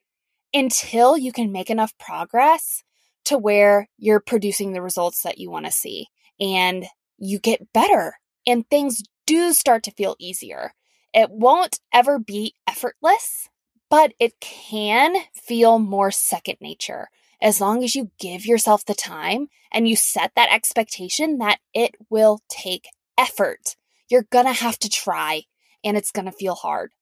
until 0.54 1.16
you 1.16 1.32
can 1.32 1.52
make 1.52 1.70
enough 1.70 1.96
progress 1.98 2.82
to 3.24 3.38
where 3.38 3.88
you're 3.98 4.20
producing 4.20 4.72
the 4.72 4.82
results 4.82 5.22
that 5.22 5.38
you 5.38 5.50
want 5.50 5.66
to 5.66 5.72
see 5.72 6.08
and 6.40 6.86
you 7.18 7.38
get 7.38 7.72
better 7.72 8.14
and 8.46 8.68
things 8.68 9.02
do 9.26 9.52
start 9.52 9.82
to 9.84 9.90
feel 9.92 10.16
easier. 10.18 10.74
It 11.14 11.30
won't 11.30 11.80
ever 11.92 12.18
be 12.18 12.54
effortless, 12.66 13.48
but 13.90 14.14
it 14.18 14.40
can 14.40 15.14
feel 15.34 15.78
more 15.78 16.10
second 16.10 16.56
nature 16.60 17.08
as 17.40 17.60
long 17.60 17.82
as 17.82 17.94
you 17.94 18.10
give 18.18 18.46
yourself 18.46 18.84
the 18.84 18.94
time 18.94 19.48
and 19.70 19.88
you 19.88 19.96
set 19.96 20.32
that 20.36 20.52
expectation 20.52 21.38
that 21.38 21.58
it 21.74 21.94
will 22.08 22.40
take 22.48 22.86
effort. 23.18 23.76
You're 24.08 24.26
going 24.30 24.46
to 24.46 24.52
have 24.52 24.78
to 24.80 24.88
try 24.88 25.42
and 25.84 25.96
it's 25.96 26.12
going 26.12 26.26
to 26.26 26.32
feel 26.32 26.54
hard. 26.54 26.92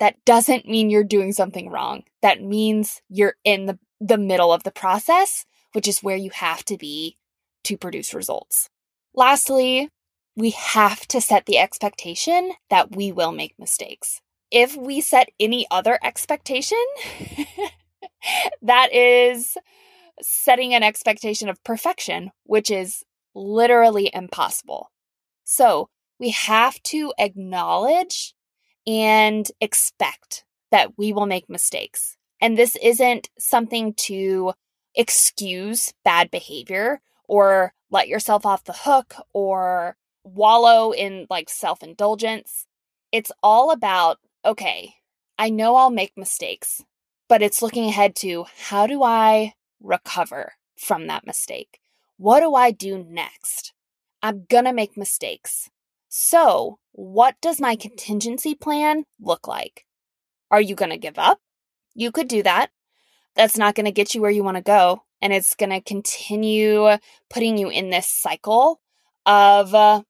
That 0.00 0.16
doesn't 0.24 0.68
mean 0.68 0.90
you're 0.90 1.04
doing 1.04 1.32
something 1.32 1.70
wrong. 1.70 2.04
That 2.22 2.42
means 2.42 3.00
you're 3.08 3.36
in 3.44 3.66
the, 3.66 3.78
the 4.00 4.18
middle 4.18 4.52
of 4.52 4.62
the 4.62 4.70
process, 4.70 5.44
which 5.72 5.88
is 5.88 6.02
where 6.02 6.16
you 6.16 6.30
have 6.30 6.64
to 6.66 6.76
be 6.76 7.16
to 7.64 7.76
produce 7.76 8.14
results. 8.14 8.68
Lastly, 9.14 9.90
we 10.36 10.50
have 10.50 11.06
to 11.08 11.20
set 11.20 11.46
the 11.46 11.58
expectation 11.58 12.52
that 12.70 12.94
we 12.94 13.10
will 13.10 13.32
make 13.32 13.54
mistakes. 13.58 14.20
If 14.50 14.76
we 14.76 15.00
set 15.00 15.30
any 15.40 15.66
other 15.70 15.98
expectation, 16.04 16.84
that 18.62 18.92
is 18.92 19.56
setting 20.22 20.74
an 20.74 20.82
expectation 20.82 21.48
of 21.48 21.62
perfection, 21.64 22.30
which 22.44 22.70
is 22.70 23.02
literally 23.34 24.10
impossible. 24.12 24.90
So 25.44 25.88
we 26.18 26.30
have 26.30 26.82
to 26.84 27.12
acknowledge 27.18 28.34
and 28.86 29.50
expect 29.60 30.44
that 30.70 30.96
we 30.96 31.12
will 31.12 31.26
make 31.26 31.48
mistakes. 31.48 32.16
And 32.46 32.56
this 32.56 32.76
isn't 32.80 33.28
something 33.40 33.92
to 33.94 34.52
excuse 34.94 35.92
bad 36.04 36.30
behavior 36.30 37.00
or 37.24 37.72
let 37.90 38.06
yourself 38.06 38.46
off 38.46 38.62
the 38.62 38.72
hook 38.72 39.14
or 39.32 39.96
wallow 40.22 40.92
in 40.92 41.26
like 41.28 41.50
self 41.50 41.82
indulgence. 41.82 42.64
It's 43.10 43.32
all 43.42 43.72
about, 43.72 44.18
okay, 44.44 44.94
I 45.36 45.50
know 45.50 45.74
I'll 45.74 45.90
make 45.90 46.12
mistakes, 46.16 46.84
but 47.28 47.42
it's 47.42 47.62
looking 47.62 47.88
ahead 47.88 48.14
to 48.18 48.46
how 48.68 48.86
do 48.86 49.02
I 49.02 49.54
recover 49.82 50.52
from 50.78 51.08
that 51.08 51.26
mistake? 51.26 51.80
What 52.16 52.42
do 52.42 52.54
I 52.54 52.70
do 52.70 53.04
next? 53.10 53.72
I'm 54.22 54.46
gonna 54.48 54.72
make 54.72 54.96
mistakes. 54.96 55.68
So, 56.08 56.78
what 56.92 57.34
does 57.42 57.60
my 57.60 57.74
contingency 57.74 58.54
plan 58.54 59.02
look 59.20 59.48
like? 59.48 59.84
Are 60.48 60.60
you 60.60 60.76
gonna 60.76 60.96
give 60.96 61.18
up? 61.18 61.40
You 61.96 62.12
could 62.12 62.28
do 62.28 62.42
that. 62.42 62.70
That's 63.34 63.56
not 63.56 63.74
gonna 63.74 63.90
get 63.90 64.14
you 64.14 64.20
where 64.20 64.30
you 64.30 64.44
wanna 64.44 64.62
go. 64.62 65.02
And 65.22 65.32
it's 65.32 65.54
gonna 65.54 65.80
continue 65.80 66.88
putting 67.30 67.56
you 67.58 67.70
in 67.70 67.90
this 67.90 68.06
cycle 68.06 68.80
of 69.24 69.74
uh, 69.74 70.02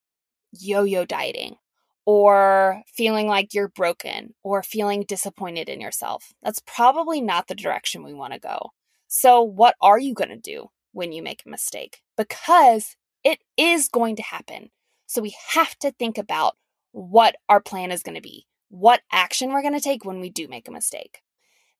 yo 0.52 0.82
yo 0.82 1.04
dieting 1.04 1.56
or 2.04 2.82
feeling 2.86 3.26
like 3.26 3.52
you're 3.52 3.68
broken 3.68 4.34
or 4.42 4.62
feeling 4.62 5.04
disappointed 5.06 5.68
in 5.68 5.80
yourself. 5.80 6.32
That's 6.42 6.62
probably 6.66 7.20
not 7.20 7.48
the 7.48 7.54
direction 7.54 8.02
we 8.02 8.14
want 8.14 8.32
to 8.32 8.38
go. 8.38 8.70
So, 9.08 9.42
what 9.42 9.74
are 9.80 9.98
you 9.98 10.14
going 10.14 10.30
to 10.30 10.36
do 10.36 10.70
when 10.92 11.12
you 11.12 11.22
make 11.22 11.42
a 11.44 11.50
mistake? 11.50 12.00
Because 12.16 12.96
it 13.24 13.40
is 13.56 13.88
going 13.88 14.16
to 14.16 14.22
happen. 14.22 14.70
So, 15.06 15.20
we 15.20 15.36
have 15.50 15.76
to 15.80 15.92
think 15.92 16.16
about 16.18 16.56
what 16.92 17.36
our 17.48 17.60
plan 17.60 17.90
is 17.90 18.02
going 18.02 18.14
to 18.14 18.22
be, 18.22 18.46
what 18.68 19.02
action 19.12 19.52
we're 19.52 19.62
going 19.62 19.74
to 19.74 19.80
take 19.80 20.04
when 20.04 20.20
we 20.20 20.30
do 20.30 20.48
make 20.48 20.68
a 20.68 20.72
mistake. 20.72 21.22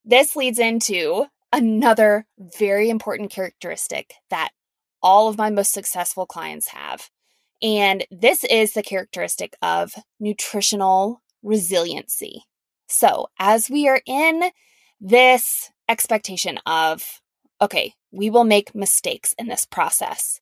This 0.09 0.37
leads 0.37 0.57
into 0.57 1.25
another 1.51 2.25
very 2.57 2.89
important 2.89 3.29
characteristic 3.29 4.13
that 4.29 4.51
all 5.03 5.27
of 5.27 5.37
my 5.37 5.49
most 5.49 5.73
successful 5.73 6.25
clients 6.25 6.69
have. 6.69 7.09
And 7.61 8.05
this 8.09 8.45
is 8.45 8.71
the 8.71 8.83
characteristic 8.83 9.57
of 9.61 9.95
nutritional 10.17 11.21
resiliency. 11.43 12.43
So, 12.87 13.27
as 13.37 13.69
we 13.69 13.89
are 13.89 13.99
in 14.05 14.43
this 15.01 15.71
expectation 15.89 16.57
of, 16.65 17.19
okay, 17.61 17.93
we 18.09 18.29
will 18.29 18.45
make 18.45 18.73
mistakes 18.73 19.35
in 19.37 19.47
this 19.47 19.65
process, 19.65 20.39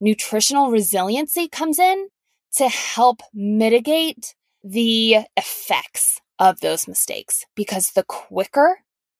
nutritional 0.00 0.70
resiliency 0.70 1.48
comes 1.48 1.80
in 1.80 2.06
to 2.52 2.68
help 2.68 3.22
mitigate 3.34 4.36
the 4.62 5.16
effects 5.36 6.20
of 6.38 6.60
those 6.60 6.86
mistakes 6.86 7.44
because 7.56 7.90
the 7.90 8.04
quicker 8.04 8.78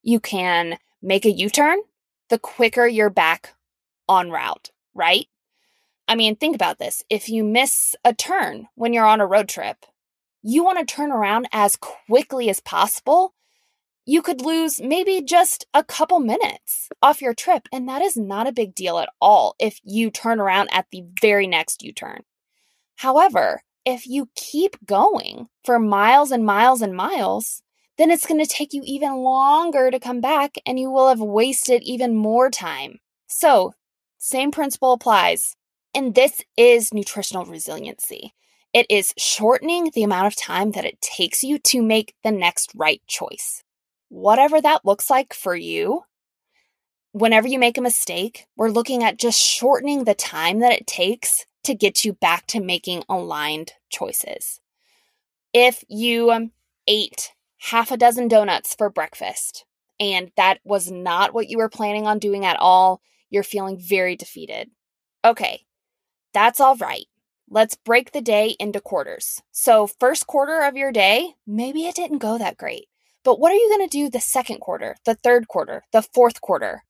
you 0.09 0.19
can 0.19 0.77
make 1.01 1.25
a 1.25 1.31
U 1.31 1.49
turn, 1.49 1.77
the 2.29 2.39
quicker 2.39 2.87
you're 2.87 3.09
back 3.09 3.53
on 4.07 4.31
route, 4.31 4.71
right? 4.93 5.27
I 6.07 6.15
mean, 6.15 6.35
think 6.35 6.55
about 6.55 6.79
this. 6.79 7.03
If 7.09 7.29
you 7.29 7.43
miss 7.43 7.95
a 8.03 8.13
turn 8.13 8.67
when 8.73 8.93
you're 8.93 9.05
on 9.05 9.21
a 9.21 9.27
road 9.27 9.47
trip, 9.47 9.85
you 10.41 10.63
want 10.63 10.79
to 10.79 10.85
turn 10.85 11.11
around 11.11 11.47
as 11.51 11.75
quickly 11.75 12.49
as 12.49 12.59
possible. 12.59 13.35
You 14.05 14.23
could 14.23 14.41
lose 14.41 14.81
maybe 14.81 15.21
just 15.21 15.67
a 15.73 15.83
couple 15.83 16.19
minutes 16.19 16.89
off 17.01 17.21
your 17.21 17.35
trip, 17.35 17.67
and 17.71 17.87
that 17.87 18.01
is 18.01 18.17
not 18.17 18.47
a 18.47 18.51
big 18.51 18.73
deal 18.73 18.97
at 18.97 19.09
all 19.21 19.55
if 19.59 19.79
you 19.83 20.09
turn 20.09 20.39
around 20.39 20.69
at 20.71 20.87
the 20.91 21.03
very 21.21 21.45
next 21.45 21.83
U 21.83 21.93
turn. 21.93 22.23
However, 22.95 23.61
if 23.85 24.07
you 24.07 24.29
keep 24.35 24.77
going 24.85 25.49
for 25.63 25.77
miles 25.77 26.31
and 26.31 26.43
miles 26.43 26.81
and 26.81 26.95
miles, 26.95 27.61
then 27.99 28.11
it's 28.11 28.25
going 28.25 28.39
to 28.39 28.47
take 28.47 28.71
you 28.71 28.81
even 28.85 29.13
longer 29.17 29.91
to 29.91 29.99
come 29.99 30.21
back 30.21 30.55
and 30.65 30.79
you 30.79 30.89
will 30.89 31.09
have 31.09 31.19
wasted 31.19 31.83
even 31.83 32.15
more 32.15 32.49
time. 32.49 32.97
So, 33.27 33.73
same 34.17 34.51
principle 34.51 34.93
applies. 34.93 35.53
And 35.93 36.15
this 36.15 36.41
is 36.55 36.93
nutritional 36.93 37.43
resiliency. 37.43 38.33
It 38.73 38.85
is 38.89 39.13
shortening 39.17 39.91
the 39.93 40.03
amount 40.03 40.27
of 40.27 40.35
time 40.37 40.71
that 40.71 40.85
it 40.85 41.01
takes 41.01 41.43
you 41.43 41.59
to 41.59 41.81
make 41.81 42.13
the 42.23 42.31
next 42.31 42.71
right 42.73 43.01
choice. 43.05 43.63
Whatever 44.07 44.61
that 44.61 44.85
looks 44.85 45.09
like 45.09 45.33
for 45.33 45.53
you, 45.53 46.03
whenever 47.11 47.49
you 47.49 47.59
make 47.59 47.77
a 47.77 47.81
mistake, 47.81 48.45
we're 48.55 48.69
looking 48.69 49.03
at 49.03 49.19
just 49.19 49.41
shortening 49.41 50.05
the 50.05 50.15
time 50.15 50.59
that 50.59 50.71
it 50.71 50.87
takes 50.87 51.45
to 51.65 51.75
get 51.75 52.05
you 52.05 52.13
back 52.13 52.47
to 52.47 52.61
making 52.61 53.03
aligned 53.09 53.73
choices. 53.89 54.61
If 55.51 55.83
you 55.89 56.31
um, 56.31 56.51
ate 56.87 57.33
half 57.59 57.91
a 57.91 57.97
dozen 57.97 58.27
donuts 58.27 58.73
for 58.75 58.89
breakfast 58.89 59.65
and 59.99 60.31
that 60.37 60.59
was 60.63 60.89
not 60.89 61.33
what 61.33 61.49
you 61.49 61.57
were 61.57 61.69
planning 61.69 62.07
on 62.07 62.19
doing 62.19 62.45
at 62.45 62.59
all, 62.59 63.01
you're 63.29 63.43
feeling 63.43 63.77
very 63.77 64.15
defeated. 64.15 64.71
Okay, 65.25 65.65
that's 66.33 66.59
all 66.59 66.77
right. 66.77 67.05
Let's 67.49 67.75
break 67.75 68.11
the 68.11 68.21
day 68.21 68.55
into 68.59 68.79
quarters. 68.79 69.41
So, 69.51 69.87
first 69.87 70.27
quarter 70.27 70.61
of 70.61 70.77
your 70.77 70.91
day, 70.91 71.33
maybe 71.45 71.85
it 71.85 71.95
didn't 71.95 72.19
go 72.19 72.37
that 72.37 72.57
great. 72.57 72.85
But 73.23 73.39
what 73.39 73.51
are 73.51 73.55
you 73.55 73.75
going 73.75 73.89
to 73.89 73.97
do 73.97 74.09
the 74.09 74.21
second 74.21 74.59
quarter, 74.59 74.95
the 75.03 75.15
third 75.15 75.47
quarter, 75.47 75.83
the 75.91 76.01
fourth 76.01 76.41
quarter? 76.41 76.83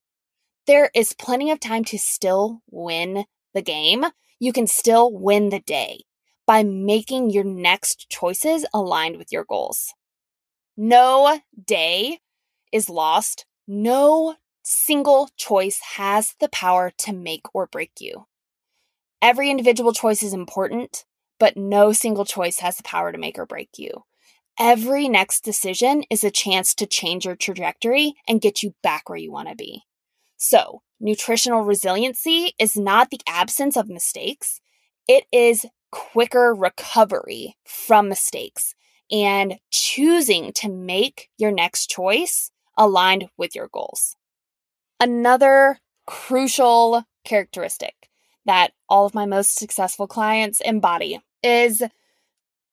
There 0.67 0.91
is 0.93 1.13
plenty 1.13 1.49
of 1.49 1.59
time 1.59 1.83
to 1.85 1.97
still 1.97 2.61
win 2.69 3.25
the 3.53 3.61
game. 3.61 4.05
You 4.37 4.53
can 4.53 4.67
still 4.67 5.11
win 5.11 5.49
the 5.49 5.61
day 5.61 6.03
by 6.45 6.63
making 6.63 7.31
your 7.31 7.43
next 7.43 8.09
choices 8.09 8.65
aligned 8.73 9.17
with 9.17 9.31
your 9.31 9.45
goals. 9.45 9.93
No 10.81 11.41
day 11.65 12.19
is 12.71 12.89
lost. 12.89 13.45
No 13.67 14.35
single 14.63 15.29
choice 15.35 15.81
has 15.97 16.35
the 16.39 16.47
power 16.47 16.89
to 16.99 17.11
make 17.11 17.53
or 17.53 17.67
break 17.67 17.91
you. 17.99 18.27
Every 19.21 19.49
individual 19.49 19.91
choice 19.91 20.23
is 20.23 20.33
important, 20.33 21.03
but 21.37 21.57
no 21.57 21.91
single 21.91 22.23
choice 22.23 22.59
has 22.59 22.77
the 22.77 22.83
power 22.83 23.11
to 23.11 23.17
make 23.17 23.37
or 23.37 23.45
break 23.45 23.71
you. 23.75 24.05
Every 24.57 25.09
next 25.09 25.43
decision 25.43 26.05
is 26.09 26.23
a 26.23 26.31
chance 26.31 26.73
to 26.75 26.85
change 26.85 27.25
your 27.25 27.35
trajectory 27.35 28.13
and 28.25 28.39
get 28.39 28.63
you 28.63 28.73
back 28.81 29.09
where 29.09 29.17
you 29.17 29.33
want 29.33 29.49
to 29.49 29.55
be. 29.55 29.83
So, 30.37 30.81
nutritional 31.01 31.63
resiliency 31.63 32.53
is 32.57 32.77
not 32.77 33.09
the 33.09 33.19
absence 33.27 33.75
of 33.75 33.89
mistakes, 33.89 34.61
it 35.09 35.25
is 35.33 35.65
quicker 35.91 36.53
recovery 36.53 37.57
from 37.65 38.07
mistakes 38.07 38.75
and 39.11 39.59
choosing 39.71 40.51
to 40.53 40.69
make 40.69 41.29
your 41.37 41.51
next 41.51 41.87
choice 41.87 42.51
aligned 42.77 43.29
with 43.37 43.55
your 43.55 43.67
goals. 43.67 44.15
Another 44.99 45.79
crucial 46.05 47.03
characteristic 47.23 48.09
that 48.45 48.71
all 48.87 49.05
of 49.05 49.13
my 49.13 49.25
most 49.25 49.55
successful 49.55 50.07
clients 50.07 50.61
embody 50.61 51.19
is 51.43 51.83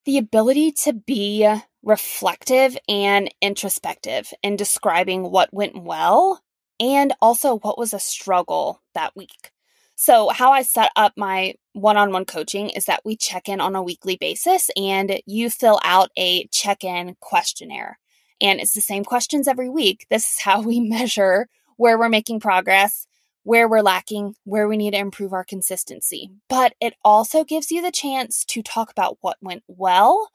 the 0.05 0.19
ability 0.19 0.73
to 0.73 0.93
be 0.93 1.49
reflective 1.83 2.77
and 2.89 3.33
introspective 3.41 4.33
in 4.43 4.57
describing 4.57 5.31
what 5.31 5.53
went 5.53 5.83
well 5.83 6.41
and 6.81 7.13
also 7.21 7.59
what 7.59 7.79
was 7.79 7.93
a 7.93 7.99
struggle 7.99 8.83
that 8.95 9.15
week. 9.17 9.51
So, 9.99 10.29
how 10.29 10.53
I 10.53 10.61
set 10.61 10.91
up 10.95 11.15
my 11.17 11.55
one 11.73 11.97
on 11.97 12.13
one 12.13 12.27
coaching 12.27 12.69
is 12.69 12.85
that 12.85 13.01
we 13.07 13.17
check 13.17 13.49
in 13.49 13.63
on 13.63 13.75
a 13.75 13.83
weekly 13.83 14.17
basis 14.17 14.69
and 14.77 15.21
you 15.25 15.49
fill 15.49 15.81
out 15.83 16.11
a 16.19 16.47
check 16.49 16.85
in 16.85 17.17
questionnaire. 17.21 17.99
And 18.39 18.61
it's 18.61 18.75
the 18.75 18.83
same 18.83 19.07
questions 19.07 19.49
every 19.49 19.71
week. 19.71 20.07
This 20.11 20.35
is 20.35 20.41
how 20.41 20.61
we 20.61 20.81
measure 20.89 21.49
where 21.79 21.99
we're 21.99 22.11
making 22.11 22.41
progress, 22.41 23.07
where 23.43 23.67
we're 23.67 23.81
lacking, 23.81 24.35
where 24.45 24.69
we 24.69 24.77
need 24.77 24.91
to 24.91 24.99
improve 24.99 25.33
our 25.33 25.45
consistency. 25.45 26.31
But 26.51 26.75
it 26.79 26.93
also 27.03 27.43
gives 27.43 27.71
you 27.71 27.81
the 27.81 27.91
chance 27.91 28.45
to 28.47 28.63
talk 28.63 28.91
about 28.91 29.17
what 29.23 29.39
went 29.41 29.63
well 29.67 30.29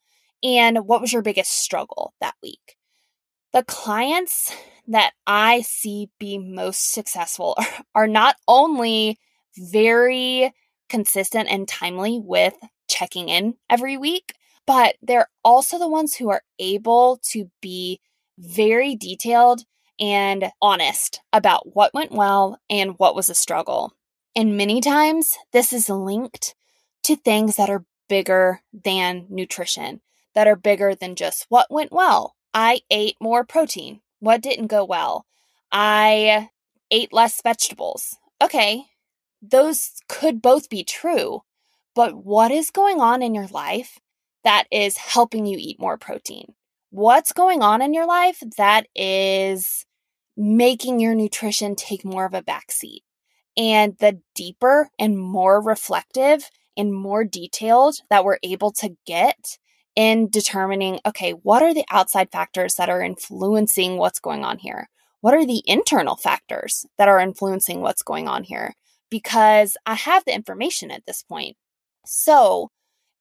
and 0.43 0.87
what 0.87 1.01
was 1.01 1.13
your 1.13 1.21
biggest 1.21 1.51
struggle 1.51 2.15
that 2.19 2.33
week. 2.41 2.77
The 3.53 3.63
clients 3.63 4.55
that 4.87 5.13
I 5.27 5.61
see 5.61 6.09
be 6.17 6.39
most 6.39 6.93
successful 6.93 7.57
are 7.95 8.07
not 8.07 8.37
only 8.47 9.19
very 9.57 10.53
consistent 10.89 11.49
and 11.49 11.67
timely 11.67 12.19
with 12.23 12.55
checking 12.87 13.29
in 13.29 13.55
every 13.69 13.97
week, 13.97 14.33
but 14.67 14.95
they're 15.01 15.29
also 15.43 15.79
the 15.79 15.87
ones 15.87 16.15
who 16.15 16.29
are 16.29 16.43
able 16.59 17.19
to 17.23 17.49
be 17.61 17.99
very 18.37 18.95
detailed 18.95 19.63
and 19.99 20.51
honest 20.61 21.21
about 21.31 21.75
what 21.75 21.93
went 21.93 22.11
well 22.11 22.59
and 22.69 22.95
what 22.97 23.15
was 23.15 23.29
a 23.29 23.35
struggle. 23.35 23.93
And 24.35 24.57
many 24.57 24.81
times, 24.81 25.37
this 25.53 25.73
is 25.73 25.89
linked 25.89 26.55
to 27.03 27.15
things 27.15 27.55
that 27.57 27.69
are 27.69 27.85
bigger 28.09 28.61
than 28.73 29.25
nutrition, 29.29 30.01
that 30.35 30.47
are 30.47 30.55
bigger 30.55 30.95
than 30.95 31.15
just 31.15 31.45
what 31.49 31.71
went 31.71 31.91
well. 31.91 32.35
I 32.53 32.81
ate 32.89 33.15
more 33.21 33.43
protein. 33.43 34.01
What 34.19 34.41
didn't 34.41 34.67
go 34.67 34.83
well? 34.83 35.25
I 35.71 36.49
ate 36.89 37.13
less 37.13 37.41
vegetables. 37.41 38.17
Okay, 38.43 38.85
those 39.41 39.91
could 40.07 40.41
both 40.41 40.69
be 40.69 40.83
true, 40.83 41.41
but 41.95 42.13
what 42.25 42.51
is 42.51 42.71
going 42.71 42.99
on 42.99 43.21
in 43.21 43.33
your 43.33 43.47
life 43.47 43.99
that 44.43 44.65
is 44.71 44.97
helping 44.97 45.45
you 45.45 45.57
eat 45.59 45.79
more 45.79 45.97
protein? 45.97 46.53
What's 46.89 47.31
going 47.31 47.61
on 47.61 47.81
in 47.81 47.93
your 47.93 48.05
life 48.05 48.41
that 48.57 48.87
is 48.95 49.85
making 50.37 50.99
your 50.99 51.15
nutrition 51.15 51.75
take 51.75 52.05
more 52.05 52.25
of 52.25 52.33
a 52.33 52.41
backseat. 52.41 53.01
And 53.57 53.97
the 53.99 54.21
deeper 54.33 54.89
and 54.97 55.17
more 55.19 55.61
reflective 55.61 56.49
and 56.77 56.93
more 56.93 57.23
detailed 57.23 57.97
that 58.09 58.23
we're 58.23 58.39
able 58.43 58.71
to 58.73 58.95
get 59.05 59.57
in 59.95 60.29
determining 60.29 60.99
okay, 61.05 61.31
what 61.31 61.61
are 61.61 61.73
the 61.73 61.85
outside 61.91 62.31
factors 62.31 62.75
that 62.75 62.89
are 62.89 63.01
influencing 63.01 63.97
what's 63.97 64.19
going 64.19 64.43
on 64.45 64.57
here? 64.57 64.89
What 65.19 65.33
are 65.33 65.45
the 65.45 65.61
internal 65.67 66.15
factors 66.15 66.85
that 66.97 67.09
are 67.09 67.19
influencing 67.19 67.81
what's 67.81 68.01
going 68.01 68.27
on 68.27 68.43
here? 68.43 68.73
Because 69.11 69.77
I 69.85 69.93
have 69.93 70.25
the 70.25 70.33
information 70.33 70.89
at 70.89 71.05
this 71.05 71.21
point. 71.21 71.55
So 72.05 72.71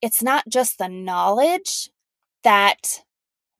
it's 0.00 0.22
not 0.22 0.44
just 0.48 0.78
the 0.78 0.88
knowledge 0.88 1.90
that 2.42 3.02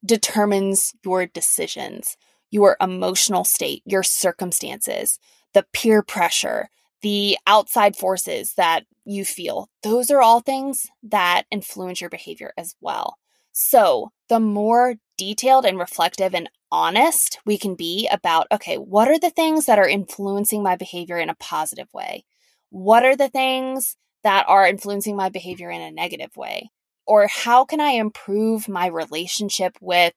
determines 0.06 0.94
your 1.04 1.26
decisions 1.26 2.16
your 2.50 2.76
emotional 2.80 3.44
state, 3.44 3.82
your 3.86 4.02
circumstances, 4.02 5.18
the 5.54 5.64
peer 5.72 6.02
pressure, 6.02 6.68
the 7.02 7.38
outside 7.46 7.96
forces 7.96 8.54
that 8.54 8.84
you 9.04 9.24
feel. 9.24 9.68
Those 9.82 10.10
are 10.10 10.20
all 10.20 10.40
things 10.40 10.86
that 11.02 11.44
influence 11.50 12.00
your 12.00 12.10
behavior 12.10 12.52
as 12.58 12.74
well. 12.80 13.16
So, 13.52 14.10
the 14.28 14.40
more 14.40 14.94
detailed 15.20 15.66
and 15.66 15.78
reflective 15.78 16.34
and 16.34 16.48
honest 16.72 17.38
we 17.44 17.58
can 17.58 17.74
be 17.74 18.08
about, 18.10 18.46
okay, 18.50 18.76
what 18.76 19.08
are 19.08 19.18
the 19.18 19.30
things 19.30 19.66
that 19.66 19.78
are 19.78 19.88
influencing 19.88 20.62
my 20.62 20.76
behavior 20.76 21.18
in 21.18 21.28
a 21.28 21.34
positive 21.34 21.92
way? 21.92 22.24
What 22.70 23.04
are 23.04 23.16
the 23.16 23.28
things 23.28 23.96
that 24.24 24.46
are 24.48 24.66
influencing 24.66 25.16
my 25.16 25.28
behavior 25.28 25.70
in 25.70 25.82
a 25.82 25.90
negative 25.90 26.36
way? 26.36 26.70
Or 27.06 27.26
how 27.26 27.66
can 27.66 27.80
I 27.80 27.90
improve 27.90 28.68
my 28.68 28.86
relationship 28.86 29.76
with 29.80 30.14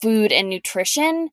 food 0.00 0.32
and 0.32 0.48
nutrition 0.48 1.30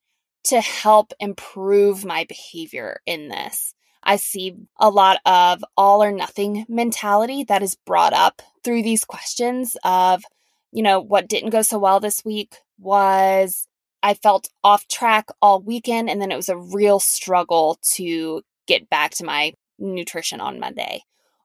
to 0.48 0.62
help 0.62 1.12
improve 1.20 2.06
my 2.06 2.26
behavior 2.26 3.02
in 3.06 3.28
this. 3.28 3.74
I 4.02 4.16
see 4.16 4.56
a 4.80 4.90
lot 4.90 5.20
of 5.26 5.64
all 5.76 6.02
or 6.02 6.12
nothing 6.12 6.66
mentality 6.70 7.44
that 7.46 7.62
is 7.62 7.76
brought 7.76 8.14
up 8.14 8.42
through 8.64 8.84
these 8.84 9.04
questions 9.04 9.76
of, 9.84 10.24
you 10.72 10.82
know, 10.82 11.02
what 11.02 11.28
didn't 11.28 11.50
go 11.50 11.62
so 11.62 11.78
well 11.78 12.00
this 12.00 12.24
week 12.24 12.56
was 12.78 13.68
I 14.04 14.14
felt 14.14 14.50
off 14.64 14.88
track 14.88 15.28
all 15.42 15.62
weekend 15.62 16.10
and 16.10 16.22
then 16.22 16.32
it 16.32 16.36
was 16.36 16.50
a 16.50 16.58
real 16.58 17.00
struggle 17.00 17.78
to 17.96 18.42
get 18.68 18.90
back 18.90 19.12
to 19.16 19.26
my 19.26 19.54
nutrition 19.80 20.40
on 20.40 20.60
Monday. 20.60 21.04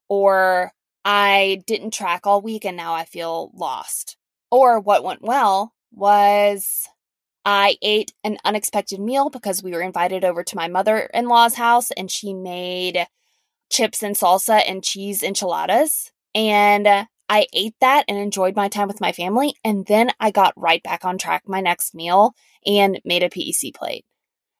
Or 0.08 0.72
I 1.04 1.62
didn't 1.66 1.92
track 1.92 2.26
all 2.26 2.40
week 2.40 2.64
and 2.64 2.76
now 2.76 2.94
I 2.94 3.04
feel 3.04 3.50
lost. 3.54 4.16
Or 4.50 4.78
what 4.78 5.02
went 5.02 5.22
well 5.22 5.72
was 5.90 6.88
I 7.44 7.76
ate 7.82 8.12
an 8.22 8.38
unexpected 8.44 9.00
meal 9.00 9.30
because 9.30 9.62
we 9.62 9.72
were 9.72 9.80
invited 9.80 10.24
over 10.24 10.44
to 10.44 10.56
my 10.56 10.68
mother 10.68 11.10
in 11.12 11.26
law's 11.26 11.54
house 11.54 11.90
and 11.92 12.10
she 12.10 12.34
made 12.34 13.06
chips 13.70 14.02
and 14.02 14.14
salsa 14.14 14.62
and 14.68 14.84
cheese 14.84 15.22
enchiladas. 15.22 16.12
And 16.34 17.08
I 17.32 17.46
ate 17.54 17.76
that 17.80 18.04
and 18.08 18.18
enjoyed 18.18 18.56
my 18.56 18.68
time 18.68 18.88
with 18.88 19.00
my 19.00 19.10
family. 19.10 19.54
And 19.64 19.86
then 19.86 20.10
I 20.20 20.30
got 20.30 20.52
right 20.54 20.82
back 20.82 21.02
on 21.06 21.16
track 21.16 21.44
my 21.46 21.62
next 21.62 21.94
meal 21.94 22.34
and 22.66 23.00
made 23.06 23.22
a 23.22 23.30
PEC 23.30 23.74
plate. 23.74 24.04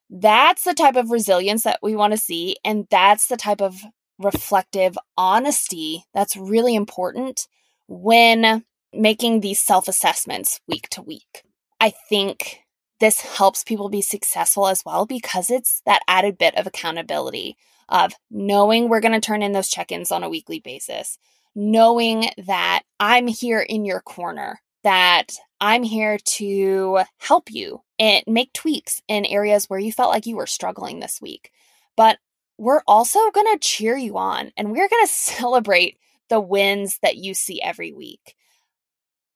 That's 0.08 0.64
the 0.64 0.72
type 0.72 0.96
of 0.96 1.10
resilience 1.10 1.64
that 1.64 1.80
we 1.82 1.94
want 1.94 2.14
to 2.14 2.16
see. 2.16 2.56
And 2.64 2.86
that's 2.90 3.26
the 3.26 3.36
type 3.36 3.60
of 3.60 3.82
reflective 4.18 4.96
honesty 5.18 6.04
that's 6.14 6.34
really 6.34 6.74
important 6.74 7.46
when 7.88 8.64
making 8.94 9.40
these 9.40 9.60
self 9.60 9.86
assessments 9.86 10.58
week 10.66 10.88
to 10.92 11.02
week. 11.02 11.42
I 11.78 11.92
think 12.08 12.60
this 13.00 13.20
helps 13.20 13.64
people 13.64 13.90
be 13.90 14.00
successful 14.00 14.66
as 14.66 14.82
well 14.82 15.04
because 15.04 15.50
it's 15.50 15.82
that 15.84 16.00
added 16.08 16.38
bit 16.38 16.56
of 16.56 16.66
accountability 16.66 17.58
of 17.90 18.14
knowing 18.30 18.88
we're 18.88 19.00
going 19.00 19.12
to 19.12 19.20
turn 19.20 19.42
in 19.42 19.52
those 19.52 19.68
check 19.68 19.92
ins 19.92 20.10
on 20.10 20.22
a 20.22 20.30
weekly 20.30 20.58
basis, 20.58 21.18
knowing 21.54 22.30
that 22.46 22.82
I'm 22.98 23.26
here 23.26 23.60
in 23.60 23.84
your 23.84 24.00
corner, 24.00 24.60
that 24.84 25.32
I'm 25.60 25.82
here 25.82 26.18
to 26.18 27.00
help 27.18 27.50
you 27.50 27.82
and 27.98 28.24
make 28.26 28.52
tweaks 28.52 29.00
in 29.08 29.24
areas 29.24 29.66
where 29.66 29.78
you 29.78 29.92
felt 29.92 30.10
like 30.10 30.26
you 30.26 30.36
were 30.36 30.46
struggling 30.46 31.00
this 31.00 31.20
week. 31.20 31.50
But 31.96 32.18
we're 32.58 32.82
also 32.86 33.18
going 33.30 33.52
to 33.52 33.58
cheer 33.60 33.96
you 33.96 34.18
on 34.18 34.52
and 34.56 34.70
we're 34.70 34.88
going 34.88 35.06
to 35.06 35.12
celebrate 35.12 35.98
the 36.28 36.40
wins 36.40 36.98
that 37.02 37.16
you 37.16 37.34
see 37.34 37.60
every 37.60 37.92
week. 37.92 38.34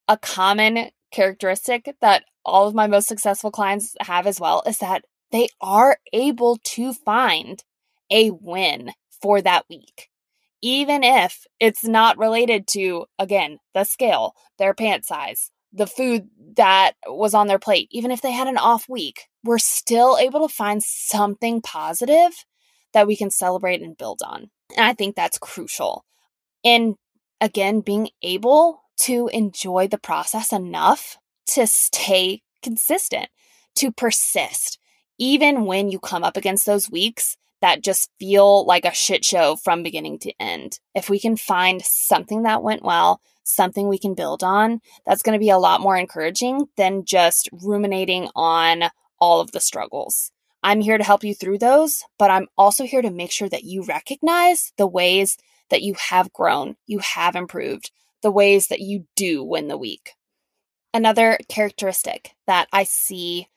A 0.09 0.17
common 0.17 0.91
characteristic 1.11 1.95
that 2.01 2.25
all 2.45 2.69
of 2.69 2.75
my 2.75 2.87
most 2.87 3.09
successful 3.09 3.51
clients 3.51 3.95
have 4.01 4.27
as 4.27 4.41
well 4.41 4.63
is 4.67 4.79
that 4.79 5.05
they 5.33 5.49
are 5.61 5.99
able 6.13 6.59
to 6.63 6.93
find 6.93 7.65
a 8.11 8.31
win 8.31 8.93
for 9.21 9.43
that 9.43 9.65
week. 9.69 10.09
Even 10.63 11.05
if 11.05 11.47
it's 11.61 11.85
not 11.85 12.19
related 12.19 12.67
to, 12.69 13.07
again, 13.19 13.59
the 13.75 13.85
scale, 13.85 14.35
their 14.59 14.75
pant 14.75 15.05
size, 15.05 15.51
the 15.73 15.87
food 15.87 16.29
that 16.57 16.93
was 17.07 17.35
on 17.35 17.47
their 17.47 17.59
plate, 17.59 17.89
even 17.91 18.11
if 18.11 18.23
they 18.23 18.33
had 18.33 18.49
an 18.49 18.57
off 18.57 18.89
week, 18.89 19.29
we're 19.45 19.59
still 19.59 20.17
able 20.19 20.47
to 20.47 20.53
find 20.53 20.83
something 20.83 21.61
positive 21.61 22.33
that 22.95 23.07
we 23.07 23.17
can 23.17 23.31
celebrate 23.31 23.83
and 23.83 23.97
build 23.97 24.21
on. 24.25 24.51
And 24.77 24.87
I 24.87 24.95
think 24.95 25.15
that's 25.15 25.39
crucial. 25.39 26.05
And 26.65 26.95
again, 27.41 27.81
being 27.81 28.09
able 28.23 28.83
to 29.01 29.29
enjoy 29.33 29.89
the 29.89 29.99
process 29.99 30.53
enough 30.53 31.19
to 31.49 31.67
stay 31.67 32.43
consistent, 32.63 33.29
to 33.77 33.93
persist, 33.93 34.79
even 35.19 35.67
when 35.67 35.91
you 35.91 35.99
come 35.99 36.25
up 36.25 36.37
against 36.37 36.67
those 36.67 36.91
weeks 36.91 37.37
that 37.67 37.83
just 37.83 38.09
feel 38.21 38.65
like 38.65 38.85
a 38.85 38.95
shit 38.95 39.25
show 39.25 39.57
from 39.57 39.83
beginning 39.83 40.21
to 40.21 40.33
end. 40.39 40.79
If 40.95 41.11
we 41.11 41.19
can 41.19 41.37
find 41.37 41.83
something 41.83 42.45
that 42.45 42.63
went 42.63 42.85
well, 42.85 43.21
something 43.43 43.89
we 43.89 43.99
can 43.99 44.15
build 44.15 44.45
on, 44.45 44.81
that's 45.05 45.23
going 45.23 45.33
to 45.33 45.45
be 45.45 45.51
a 45.51 45.59
lot 45.59 45.81
more 45.81 45.97
encouraging 45.97 46.69
than 46.77 47.05
just 47.05 47.49
ruminating 47.51 48.29
on 48.37 48.85
all 49.19 49.41
of 49.41 49.51
the 49.51 49.59
struggles. 49.59 50.31
I'm 50.63 50.81
here 50.81 50.97
to 50.97 51.03
help 51.03 51.25
you 51.25 51.35
through 51.35 51.59
those, 51.59 52.05
but 52.21 52.31
I'm 52.31 52.47
also 52.57 52.85
here 52.85 53.03
to 53.03 53.11
make 53.11 53.33
sure 53.33 53.49
that 53.49 53.65
you 53.65 53.83
recognize 53.83 54.73
the 54.79 54.87
ways 54.87 55.37
that 55.71 55.83
you 55.83 55.95
have 55.95 56.33
grown, 56.33 56.77
you 56.87 57.01
have 57.01 57.35
improved, 57.35 57.91
the 58.23 58.31
ways 58.31 58.69
that 58.69 58.81
you 58.81 59.07
do 59.17 59.43
win 59.43 59.67
the 59.67 59.77
week. 59.77 60.13
Another 60.95 61.37
characteristic 61.49 62.31
that 62.47 62.69
I 62.73 62.85
see 62.85 63.49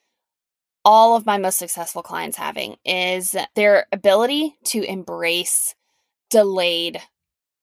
all 0.86 1.15
of 1.15 1.26
my 1.26 1.38
most 1.38 1.58
successful 1.58 2.04
clients 2.04 2.38
having 2.38 2.78
is 2.86 3.36
their 3.56 3.88
ability 3.92 4.56
to 4.65 4.84
embrace 4.84 5.76
delayed 6.30 7.02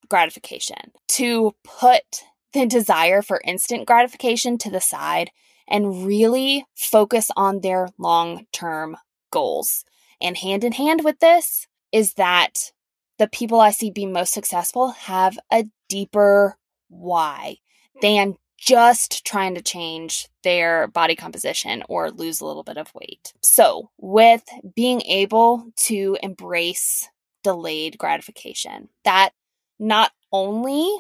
gratification, 0.09 0.93
to 1.09 1.55
put 1.65 2.25
the 2.53 2.67
desire 2.67 3.23
for 3.23 3.41
instant 3.45 3.87
gratification 3.87 4.59
to 4.59 4.71
the 4.71 4.81
side 4.81 5.31
and 5.69 6.07
really 6.07 6.65
focus 6.75 7.31
on 7.37 7.61
their 7.61 7.89
long 7.99 8.47
term 8.53 8.97
goals. 9.31 9.85
And 10.21 10.37
hand 10.37 10.65
in 10.65 10.73
hand 10.73 11.03
with 11.05 11.19
this 11.19 11.67
is 11.93 12.15
that 12.15 12.73
the 13.19 13.29
people 13.29 13.61
I 13.61 13.71
see 13.71 13.91
be 13.91 14.07
most 14.07 14.33
successful 14.33 14.91
have 14.91 15.39
a 15.53 15.65
deeper 15.89 16.57
why 16.89 17.57
than 18.01 18.37
just 18.57 19.25
trying 19.25 19.55
to 19.55 19.63
change 19.63 20.29
their 20.43 20.89
body 20.89 21.15
composition 21.15 21.83
or 21.89 22.11
lose 22.11 22.41
a 22.41 22.47
little 22.47 22.63
bit 22.63 22.77
of 22.77 22.95
weight. 22.95 23.33
So, 23.43 23.91
with 23.99 24.45
being 24.75 25.03
able 25.03 25.73
to 25.77 26.17
embrace 26.23 27.09
delayed 27.43 27.99
gratification, 27.99 28.89
that 29.05 29.31
not 29.79 30.13
only 30.33 30.91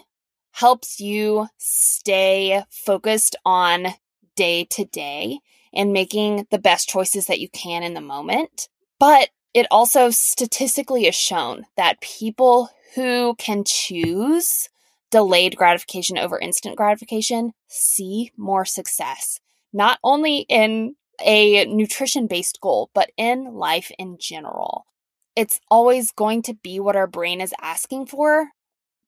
helps 0.53 1.01
you 1.01 1.49
stay 1.59 2.63
focused 2.71 3.37
on 3.45 3.89
day 4.37 4.65
to 4.65 4.85
day 4.85 5.41
and 5.75 5.93
making 5.93 6.47
the 6.51 6.59
best 6.59 6.89
choices 6.89 7.27
that 7.27 7.41
you 7.41 7.49
can 7.49 7.83
in 7.83 7.95
the 7.95 8.01
moment, 8.01 8.69
but 8.99 9.31
it 9.55 9.67
also 9.71 10.11
statistically 10.11 11.07
is 11.07 11.15
shown 11.15 11.67
that 11.77 12.01
people 12.01 12.71
who 12.95 13.35
can 13.37 13.65
choose 13.65 14.69
delayed 15.11 15.57
gratification 15.57 16.19
over 16.19 16.39
instant 16.39 16.77
gratification 16.77 17.53
see 17.69 18.33
more 18.37 18.65
success, 18.65 19.41
not 19.73 19.99
only 20.03 20.47
in 20.49 20.95
a 21.25 21.65
nutrition 21.67 22.27
based 22.27 22.61
goal, 22.61 22.91
but 22.95 23.11
in 23.17 23.55
life 23.55 23.91
in 23.99 24.19
general. 24.21 24.87
It's 25.35 25.61
always 25.71 26.13
going 26.13 26.43
to 26.43 26.55
be 26.55 26.81
what 26.81 26.97
our 26.97 27.07
brain 27.07 27.41
is 27.41 27.55
asking 27.61 28.07
for 28.07 28.49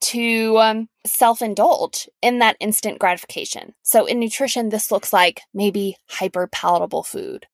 to 0.00 0.58
um, 0.58 0.88
self 1.06 1.42
indulge 1.42 2.08
in 2.22 2.38
that 2.38 2.56
instant 2.60 2.98
gratification. 2.98 3.74
So, 3.82 4.06
in 4.06 4.20
nutrition, 4.20 4.68
this 4.68 4.90
looks 4.92 5.12
like 5.12 5.40
maybe 5.52 5.96
hyper 6.08 6.46
palatable 6.46 7.02
food. 7.02 7.46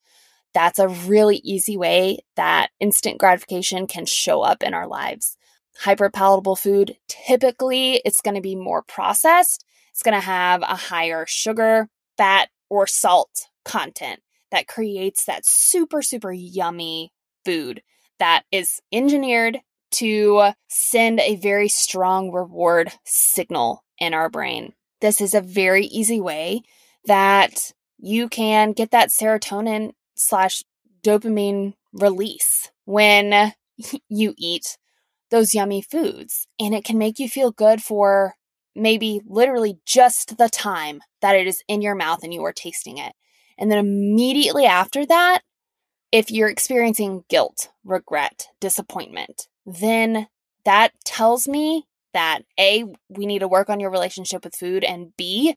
That's 0.53 0.79
a 0.79 0.89
really 0.89 1.39
easy 1.39 1.77
way 1.77 2.19
that 2.37 2.71
instant 2.79 3.19
gratification 3.19 3.87
can 3.87 4.07
show 4.07 4.43
up 4.43 4.63
in 4.63 4.75
our 4.75 4.87
lives 4.87 5.37
hyperpalatable 5.83 6.59
food, 6.59 6.97
typically 7.09 8.01
it's 8.05 8.21
going 8.21 8.35
to 8.35 8.41
be 8.41 8.57
more 8.57 8.83
processed. 8.83 9.65
It's 9.91 10.03
going 10.03 10.15
to 10.15 10.25
have 10.25 10.63
a 10.63 10.77
higher 10.77 11.25
sugar, 11.27 11.89
fat, 12.17 12.49
or 12.69 12.87
salt 12.87 13.49
content 13.65 14.21
that 14.51 14.69
creates 14.69 15.25
that 15.25 15.47
super, 15.47 16.03
super 16.03 16.33
yummy 16.33 17.13
food 17.45 17.83
that 18.19 18.45
is 18.51 18.81
engineered 18.93 19.59
to 19.91 20.51
send 20.69 21.21
a 21.21 21.37
very 21.37 21.69
strong 21.69 22.33
reward 22.33 22.93
signal 23.05 23.85
in 23.99 24.15
our 24.15 24.29
brain. 24.29 24.73
This 25.01 25.21
is 25.21 25.35
a 25.35 25.41
very 25.41 25.87
easy 25.87 26.21
way 26.21 26.63
that 27.07 27.73
you 27.99 28.29
can 28.29 28.73
get 28.73 28.91
that 28.91 29.11
serotonin 29.11 29.93
slash 30.17 30.65
dopamine 31.03 31.75
release 31.93 32.71
when 32.85 33.53
you 34.09 34.35
eat 34.37 34.79
those 35.35 35.55
yummy 35.55 35.83
foods. 35.83 36.47
And 36.61 36.75
it 36.75 36.85
can 36.85 36.97
make 36.97 37.19
you 37.19 37.29
feel 37.29 37.51
good 37.51 37.83
for 37.83 38.35
maybe 38.77 39.21
literally 39.27 39.79
just 39.85 40.39
the 40.39 40.49
time 40.49 41.01
that 41.21 41.35
it 41.35 41.47
is 41.47 41.63
in 41.69 41.83
your 41.83 41.95
mouth 41.95 42.23
and 42.23 42.33
you 42.33 42.45
are 42.45 42.53
tasting 42.53 42.99
it. 42.99 43.13
And 43.59 43.71
then 43.71 43.79
immediately 43.79 44.65
after 44.65 45.05
that, 45.07 45.41
if 46.13 46.31
you're 46.31 46.49
experiencing 46.49 47.25
guilt, 47.29 47.71
regret, 47.85 48.47
disappointment, 48.61 49.49
then 49.67 50.29
that 50.65 50.93
tells 51.05 51.49
me 51.49 51.85
that 52.13 52.43
A, 52.59 52.85
we 53.09 53.27
need 53.27 53.41
to 53.41 53.49
work 53.49 53.69
on 53.69 53.81
your 53.81 53.91
relationship 53.91 54.45
with 54.45 54.55
food, 54.55 54.85
and 54.85 55.13
B, 55.17 55.57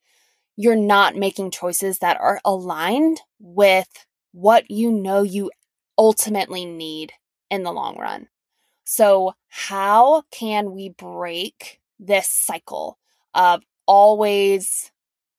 you're 0.55 0.75
not 0.75 1.15
making 1.15 1.51
choices 1.51 1.99
that 1.99 2.19
are 2.19 2.41
aligned 2.43 3.21
with 3.39 3.87
what 4.31 4.69
you 4.71 4.91
know 4.91 5.21
you 5.21 5.51
ultimately 5.97 6.65
need 6.65 7.13
in 7.51 7.61
the 7.61 7.71
long 7.71 7.97
run. 7.97 8.27
So, 8.89 9.33
how 9.49 10.23
can 10.31 10.71
we 10.71 10.87
break 10.87 11.81
this 11.99 12.29
cycle 12.29 12.97
of 13.33 13.61
always 13.85 14.93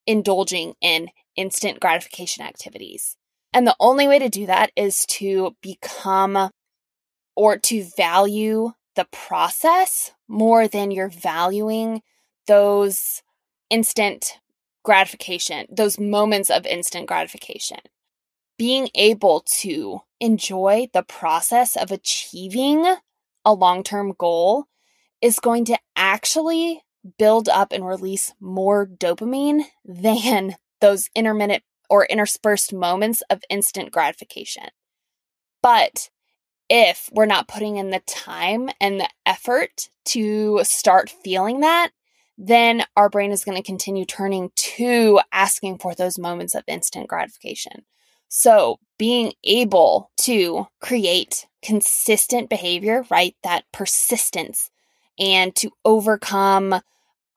indulging 0.05 0.75
in 0.81 1.09
instant 1.35 1.79
gratification 1.79 2.45
activities? 2.45 3.17
And 3.51 3.65
the 3.65 3.75
only 3.79 4.07
way 4.07 4.19
to 4.19 4.29
do 4.29 4.45
that 4.45 4.71
is 4.75 5.03
to 5.07 5.55
become 5.63 6.51
or 7.35 7.57
to 7.57 7.85
value 7.97 8.73
the 8.95 9.07
process 9.11 10.11
more 10.27 10.67
than 10.67 10.91
you're 10.91 11.09
valuing 11.09 12.03
those 12.45 13.23
instant 13.71 14.37
gratification, 14.83 15.65
those 15.71 15.99
moments 15.99 16.51
of 16.51 16.67
instant 16.67 17.07
gratification. 17.07 17.79
Being 18.59 18.89
able 18.93 19.39
to 19.61 20.01
enjoy 20.19 20.89
the 20.93 21.01
process 21.01 21.75
of 21.75 21.91
achieving 21.91 22.85
a 23.45 23.53
long 23.53 23.83
term 23.83 24.13
goal 24.17 24.65
is 25.21 25.39
going 25.39 25.65
to 25.65 25.77
actually 25.95 26.81
build 27.17 27.49
up 27.49 27.71
and 27.71 27.85
release 27.85 28.33
more 28.39 28.85
dopamine 28.87 29.63
than 29.85 30.55
those 30.81 31.09
intermittent 31.15 31.63
or 31.89 32.05
interspersed 32.05 32.71
moments 32.71 33.21
of 33.29 33.41
instant 33.49 33.91
gratification. 33.91 34.65
But 35.61 36.09
if 36.69 37.09
we're 37.11 37.25
not 37.25 37.47
putting 37.47 37.77
in 37.77 37.89
the 37.89 38.01
time 38.01 38.69
and 38.79 38.99
the 38.99 39.09
effort 39.25 39.89
to 40.05 40.61
start 40.63 41.09
feeling 41.09 41.61
that, 41.61 41.89
then 42.37 42.85
our 42.95 43.09
brain 43.09 43.31
is 43.31 43.43
going 43.43 43.57
to 43.57 43.63
continue 43.63 44.05
turning 44.05 44.51
to 44.55 45.19
asking 45.33 45.79
for 45.79 45.93
those 45.93 46.17
moments 46.17 46.55
of 46.55 46.63
instant 46.67 47.07
gratification. 47.07 47.85
So, 48.29 48.79
being 48.97 49.33
able 49.43 50.11
to 50.21 50.67
create 50.79 51.47
consistent 51.61 52.49
behavior, 52.49 53.05
right? 53.09 53.35
That 53.43 53.65
persistence 53.71 54.71
and 55.17 55.55
to 55.57 55.71
overcome 55.83 56.81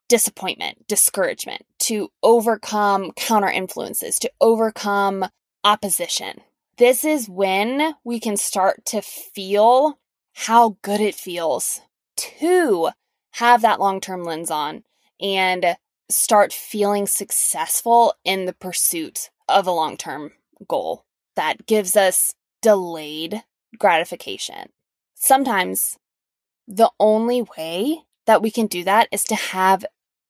disappointment, 0.09 0.87
discouragement, 0.89 1.65
to 1.79 2.11
overcome 2.23 3.13
counter 3.13 3.49
influences, 3.49 4.19
to 4.21 4.31
overcome 4.41 5.25
opposition. 5.65 6.41
This 6.77 7.05
is 7.05 7.29
when 7.29 7.95
we 8.05 8.21
can 8.21 8.37
start 8.37 8.85
to 8.87 9.03
feel 9.03 9.99
how 10.35 10.77
good 10.83 11.01
it 11.01 11.15
feels 11.15 11.81
to 12.17 12.91
have 13.33 13.63
that 13.63 13.81
long 13.81 14.01
term 14.01 14.25
lens 14.25 14.51
on 14.51 14.85
and 15.21 15.77
start 16.09 16.53
feeling 16.53 17.07
successful 17.07 18.15
in 18.25 18.45
the 18.45 18.53
pursuit 18.53 19.31
of 19.49 19.67
a 19.67 19.73
long 19.73 19.97
term 19.97 20.33
goal 20.69 21.05
that 21.37 21.67
gives 21.67 21.97
us 21.97 22.35
delayed 22.61 23.43
gratification. 23.79 24.71
Sometimes 25.15 25.99
the 26.67 26.91
only 26.99 27.45
way 27.57 28.03
that 28.27 28.43
we 28.43 28.51
can 28.51 28.67
do 28.67 28.85
that 28.85 29.09
is 29.11 29.25
to 29.25 29.35
have 29.35 29.85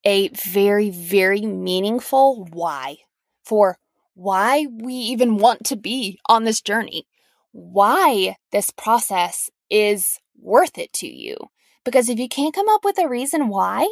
a 0.04 0.28
very, 0.28 0.90
very 0.90 1.42
meaningful 1.42 2.44
why 2.50 2.98
for 3.44 3.78
why 4.14 4.66
we 4.70 4.94
even 4.94 5.36
want 5.36 5.64
to 5.64 5.76
be 5.76 6.18
on 6.26 6.44
this 6.44 6.60
journey, 6.60 7.06
why 7.52 8.36
this 8.50 8.70
process 8.70 9.50
is 9.70 10.18
worth 10.38 10.78
it 10.78 10.92
to 10.92 11.06
you. 11.06 11.36
Because 11.84 12.08
if 12.08 12.18
you 12.18 12.28
can't 12.28 12.54
come 12.54 12.68
up 12.68 12.84
with 12.84 12.98
a 12.98 13.08
reason 13.08 13.48
why, 13.48 13.88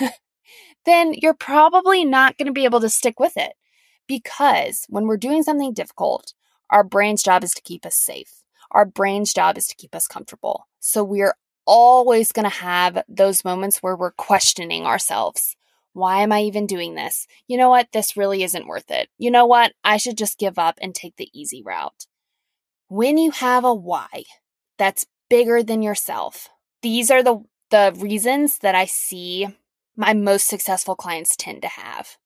then 0.84 1.14
you're 1.14 1.34
probably 1.34 2.04
not 2.04 2.36
going 2.36 2.46
to 2.46 2.52
be 2.52 2.64
able 2.64 2.80
to 2.80 2.90
stick 2.90 3.20
with 3.20 3.36
it. 3.36 3.52
Because 4.06 4.86
when 4.88 5.06
we're 5.06 5.18
doing 5.18 5.42
something 5.42 5.74
difficult, 5.74 6.32
our 6.70 6.82
brain's 6.82 7.22
job 7.22 7.44
is 7.44 7.52
to 7.52 7.62
keep 7.62 7.84
us 7.84 7.94
safe. 7.94 8.42
Our 8.70 8.84
brain's 8.84 9.32
job 9.32 9.58
is 9.58 9.66
to 9.68 9.76
keep 9.76 9.94
us 9.94 10.06
comfortable. 10.06 10.68
So 10.80 11.02
we're 11.02 11.34
always 11.66 12.32
going 12.32 12.44
to 12.44 12.56
have 12.56 13.02
those 13.08 13.44
moments 13.44 13.78
where 13.78 13.96
we're 13.96 14.12
questioning 14.12 14.86
ourselves. 14.86 15.56
Why 15.92 16.22
am 16.22 16.32
I 16.32 16.42
even 16.42 16.66
doing 16.66 16.94
this? 16.94 17.26
You 17.46 17.56
know 17.56 17.70
what? 17.70 17.88
This 17.92 18.16
really 18.16 18.42
isn't 18.42 18.66
worth 18.66 18.90
it. 18.90 19.08
You 19.18 19.30
know 19.30 19.46
what? 19.46 19.72
I 19.82 19.96
should 19.96 20.16
just 20.16 20.38
give 20.38 20.58
up 20.58 20.78
and 20.80 20.94
take 20.94 21.16
the 21.16 21.30
easy 21.32 21.62
route. 21.62 22.06
When 22.88 23.18
you 23.18 23.32
have 23.32 23.64
a 23.64 23.74
why 23.74 24.24
that's 24.78 25.06
bigger 25.28 25.62
than 25.62 25.82
yourself. 25.82 26.48
These 26.82 27.10
are 27.10 27.22
the 27.22 27.42
the 27.70 27.94
reasons 27.98 28.58
that 28.60 28.74
I 28.74 28.86
see 28.86 29.46
my 29.94 30.14
most 30.14 30.46
successful 30.46 30.96
clients 30.96 31.36
tend 31.36 31.62
to 31.62 31.68
have. 31.68 32.16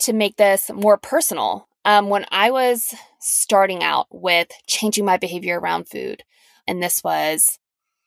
To 0.00 0.12
make 0.12 0.36
this 0.36 0.70
more 0.72 0.98
personal, 0.98 1.68
um, 1.86 2.08
when 2.08 2.26
I 2.32 2.50
was 2.50 2.92
starting 3.20 3.84
out 3.84 4.08
with 4.10 4.48
changing 4.66 5.04
my 5.04 5.16
behavior 5.16 5.58
around 5.58 5.88
food, 5.88 6.24
and 6.66 6.82
this 6.82 7.02
was, 7.04 7.60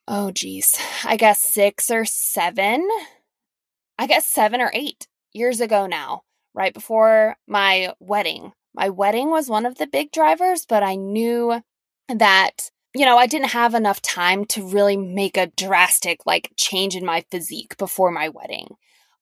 oh 0.05 0.31
geez, 0.31 0.77
I 1.05 1.15
guess 1.15 1.41
six 1.41 1.89
or 1.89 2.03
seven, 2.03 2.85
I 3.97 4.05
guess 4.05 4.27
seven 4.27 4.59
or 4.59 4.69
eight 4.73 5.07
years 5.31 5.61
ago 5.61 5.87
now, 5.87 6.23
right 6.53 6.73
before 6.73 7.37
my 7.47 7.93
wedding. 8.01 8.51
My 8.75 8.89
wedding 8.89 9.29
was 9.29 9.49
one 9.49 9.65
of 9.65 9.77
the 9.77 9.87
big 9.87 10.11
drivers, 10.11 10.65
but 10.67 10.83
I 10.83 10.95
knew 10.95 11.61
that 12.09 12.69
you 12.95 13.05
know, 13.05 13.17
I 13.17 13.27
didn't 13.27 13.49
have 13.49 13.75
enough 13.75 14.01
time 14.01 14.45
to 14.45 14.67
really 14.67 14.97
make 14.97 15.37
a 15.37 15.51
drastic 15.55 16.25
like 16.25 16.51
change 16.57 16.95
in 16.95 17.05
my 17.05 17.23
physique 17.31 17.77
before 17.77 18.11
my 18.11 18.29
wedding. 18.29 18.75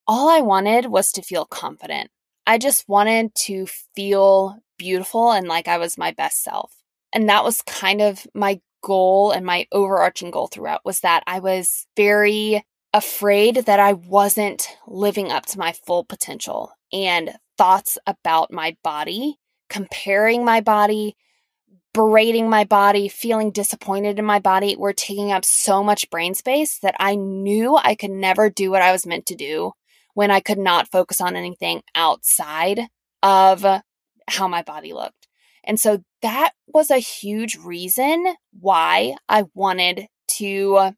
All 0.08 0.30
I 0.30 0.40
wanted 0.40 0.86
was 0.86 1.12
to 1.12 1.22
feel 1.22 1.46
confident. 1.46 2.10
I 2.48 2.58
just 2.58 2.88
wanted 2.88 3.36
to 3.36 3.68
feel 3.94 4.58
beautiful 4.78 5.32
and 5.32 5.50
like 5.50 5.68
I 5.68 5.78
was 5.78 5.98
my 5.98 6.12
best 6.12 6.44
self. 6.44 6.74
And 7.12 7.28
that 7.28 7.44
was 7.44 7.62
kind 7.62 8.02
of 8.02 8.26
my 8.34 8.62
goal 8.82 9.32
and 9.32 9.46
my 9.46 9.68
overarching 9.74 10.32
goal 10.32 10.48
throughout 10.48 10.86
was 10.86 11.02
that 11.02 11.24
I 11.28 11.40
was 11.40 11.88
very 11.98 12.66
afraid 12.94 13.58
that 13.66 13.82
I 13.82 13.94
wasn't 13.94 14.70
living 14.88 15.30
up 15.30 15.46
to 15.48 15.60
my 15.60 15.74
full 15.74 16.06
potential 16.06 16.72
and 16.94 17.36
thoughts 17.58 17.98
about 18.08 18.54
my 18.54 18.78
body, 18.82 19.40
comparing 19.70 20.46
my 20.46 20.62
body, 20.62 21.18
berating 21.94 22.50
my 22.50 22.64
body, 22.64 23.10
feeling 23.10 23.52
disappointed 23.52 24.20
in 24.20 24.26
my 24.26 24.40
body 24.40 24.78
were 24.78 24.94
taking 24.94 25.34
up 25.34 25.44
so 25.44 25.84
much 25.84 26.10
brain 26.10 26.34
space 26.34 26.80
that 26.80 26.96
I 26.98 27.16
knew 27.16 27.76
I 27.76 27.96
could 27.96 28.12
never 28.12 28.50
do 28.50 28.72
what 28.72 28.82
I 28.82 28.94
was 28.94 29.06
meant 29.06 29.26
to 29.26 29.36
do 29.36 29.74
when 30.18 30.32
I 30.32 30.40
could 30.40 30.58
not 30.58 30.90
focus 30.90 31.22
on 31.22 31.36
anything 31.36 31.84
outside 31.94 32.88
of 33.22 33.64
how 34.28 34.48
my 34.48 34.64
body 34.64 34.92
looked. 34.92 35.28
And 35.64 35.80
so 35.80 36.04
that 36.24 36.54
was 36.66 36.90
a 36.90 36.98
huge 36.98 37.56
reason 37.56 38.34
why 38.60 39.14
I 39.30 39.44
wanted 39.54 40.08
to 40.40 40.94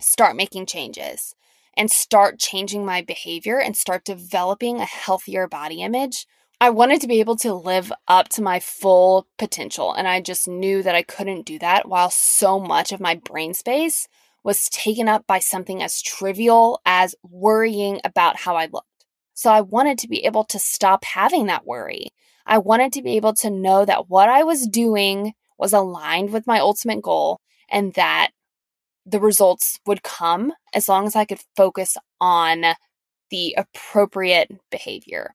start 0.00 0.34
making 0.34 0.66
changes 0.66 1.36
and 1.76 1.88
start 1.88 2.40
changing 2.40 2.84
my 2.84 3.00
behavior 3.00 3.60
and 3.60 3.76
start 3.76 4.04
developing 4.04 4.80
a 4.80 4.86
healthier 4.86 5.46
body 5.46 5.80
image 5.80 6.26
I 6.60 6.70
wanted 6.70 7.00
to 7.02 7.08
be 7.08 7.20
able 7.20 7.36
to 7.38 7.52
live 7.52 7.92
up 8.08 8.28
to 8.30 8.42
my 8.42 8.58
full 8.60 9.26
potential. 9.38 9.92
And 9.92 10.08
I 10.08 10.20
just 10.20 10.48
knew 10.48 10.82
that 10.82 10.94
I 10.94 11.02
couldn't 11.02 11.46
do 11.46 11.58
that 11.58 11.88
while 11.88 12.10
so 12.10 12.58
much 12.58 12.92
of 12.92 13.00
my 13.00 13.16
brain 13.16 13.54
space 13.54 14.08
was 14.44 14.68
taken 14.68 15.08
up 15.08 15.26
by 15.26 15.38
something 15.40 15.82
as 15.82 16.02
trivial 16.02 16.80
as 16.84 17.14
worrying 17.22 18.00
about 18.04 18.36
how 18.36 18.56
I 18.56 18.66
looked. 18.66 19.06
So 19.32 19.50
I 19.50 19.62
wanted 19.62 19.98
to 19.98 20.08
be 20.08 20.24
able 20.24 20.44
to 20.44 20.58
stop 20.58 21.04
having 21.04 21.46
that 21.46 21.66
worry. 21.66 22.10
I 22.46 22.58
wanted 22.58 22.92
to 22.92 23.02
be 23.02 23.16
able 23.16 23.32
to 23.34 23.50
know 23.50 23.84
that 23.84 24.08
what 24.08 24.28
I 24.28 24.44
was 24.44 24.68
doing 24.68 25.32
was 25.58 25.72
aligned 25.72 26.30
with 26.30 26.46
my 26.46 26.60
ultimate 26.60 27.02
goal 27.02 27.40
and 27.70 27.94
that 27.94 28.30
the 29.06 29.20
results 29.20 29.80
would 29.86 30.02
come 30.02 30.52
as 30.72 30.88
long 30.88 31.06
as 31.06 31.16
I 31.16 31.24
could 31.24 31.40
focus 31.56 31.96
on 32.20 32.64
the 33.30 33.56
appropriate 33.56 34.50
behavior. 34.70 35.34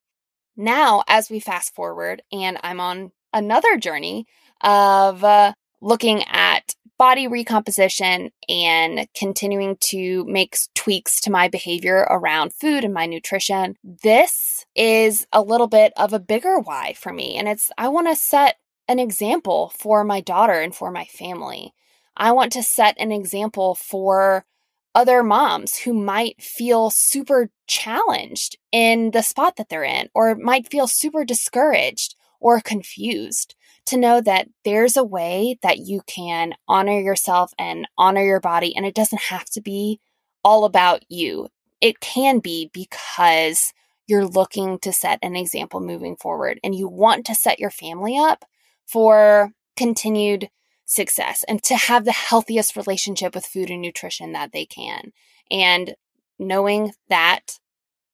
Now, 0.56 1.04
as 1.08 1.30
we 1.30 1.40
fast 1.40 1.74
forward, 1.74 2.22
and 2.32 2.58
I'm 2.64 2.80
on 2.80 3.12
another 3.34 3.78
journey 3.78 4.26
of 4.62 5.24
uh, 5.24 5.54
looking 5.82 6.24
at 6.28 6.76
body 6.98 7.28
recomposition 7.28 8.30
and 8.50 9.08
continuing 9.16 9.78
to 9.80 10.26
make 10.26 10.58
tweaks 10.76 11.22
to 11.22 11.32
my 11.32 11.48
behavior 11.48 12.06
around 12.10 12.54
food 12.54 12.84
and 12.84 12.94
my 12.94 13.06
nutrition. 13.06 13.76
This 13.84 14.66
is 14.76 15.26
a 15.32 15.42
little 15.42 15.68
bit 15.68 15.94
of 15.96 16.12
a 16.12 16.20
bigger 16.20 16.60
why 16.60 16.94
for 16.94 17.14
me. 17.14 17.38
And 17.38 17.48
it's, 17.48 17.72
I 17.78 17.88
want 17.88 18.08
to 18.08 18.16
set 18.16 18.58
an 18.90 19.00
example 19.00 19.72
for 19.78 20.04
my 20.04 20.20
daughter 20.20 20.60
and 20.60 20.76
for 20.76 20.92
my 20.92 21.06
family. 21.06 21.74
I 22.18 22.34
want 22.34 22.52
to 22.54 22.64
set 22.64 23.00
an 23.00 23.14
example 23.14 23.76
for 23.76 24.46
other 24.94 25.24
moms 25.24 25.78
who 25.78 25.94
might 25.94 26.42
feel 26.42 26.90
super 26.90 27.50
challenged 27.68 28.58
in 28.74 29.12
the 29.12 29.22
spot 29.22 29.56
that 29.56 29.70
they're 29.70 29.84
in, 29.84 30.10
or 30.14 30.36
might 30.36 30.70
feel 30.70 30.88
super 30.88 31.24
discouraged 31.24 32.16
or 32.42 32.60
confused 32.60 33.56
to 33.90 33.98
know 33.98 34.22
that 34.22 34.48
there's 34.66 34.98
a 34.98 35.04
way 35.04 35.58
that 35.62 35.80
you 35.80 36.02
can 36.08 36.54
honor 36.68 37.00
yourself 37.00 37.54
and 37.60 37.88
honor 37.98 38.24
your 38.24 38.40
body. 38.40 38.76
And 38.76 38.86
it 38.86 38.96
doesn't 38.96 39.22
have 39.24 39.46
to 39.52 39.62
be 39.62 40.00
all 40.44 40.66
about 40.66 41.04
you. 41.10 41.48
It 41.82 42.00
can 42.00 42.40
be 42.40 42.70
because 42.74 43.74
you're 44.08 44.26
looking 44.26 44.80
to 44.80 44.92
set 44.92 45.20
an 45.22 45.36
example 45.36 45.80
moving 45.80 46.16
forward 46.16 46.60
and 46.64 46.74
you 46.74 46.88
want 46.88 47.26
to 47.28 47.36
set 47.36 47.60
your 47.60 47.70
family 47.70 48.18
up 48.18 48.46
for 48.88 49.52
continued 49.78 50.50
success 50.86 51.46
and 51.48 51.62
to 51.64 51.76
have 51.76 52.06
the 52.06 52.12
healthiest 52.12 52.76
relationship 52.76 53.36
with 53.36 53.46
food 53.46 53.70
and 53.70 53.82
nutrition 53.82 54.32
that 54.32 54.52
they 54.52 54.66
can. 54.66 55.12
And 55.52 55.96
knowing 56.40 56.94
that 57.10 57.60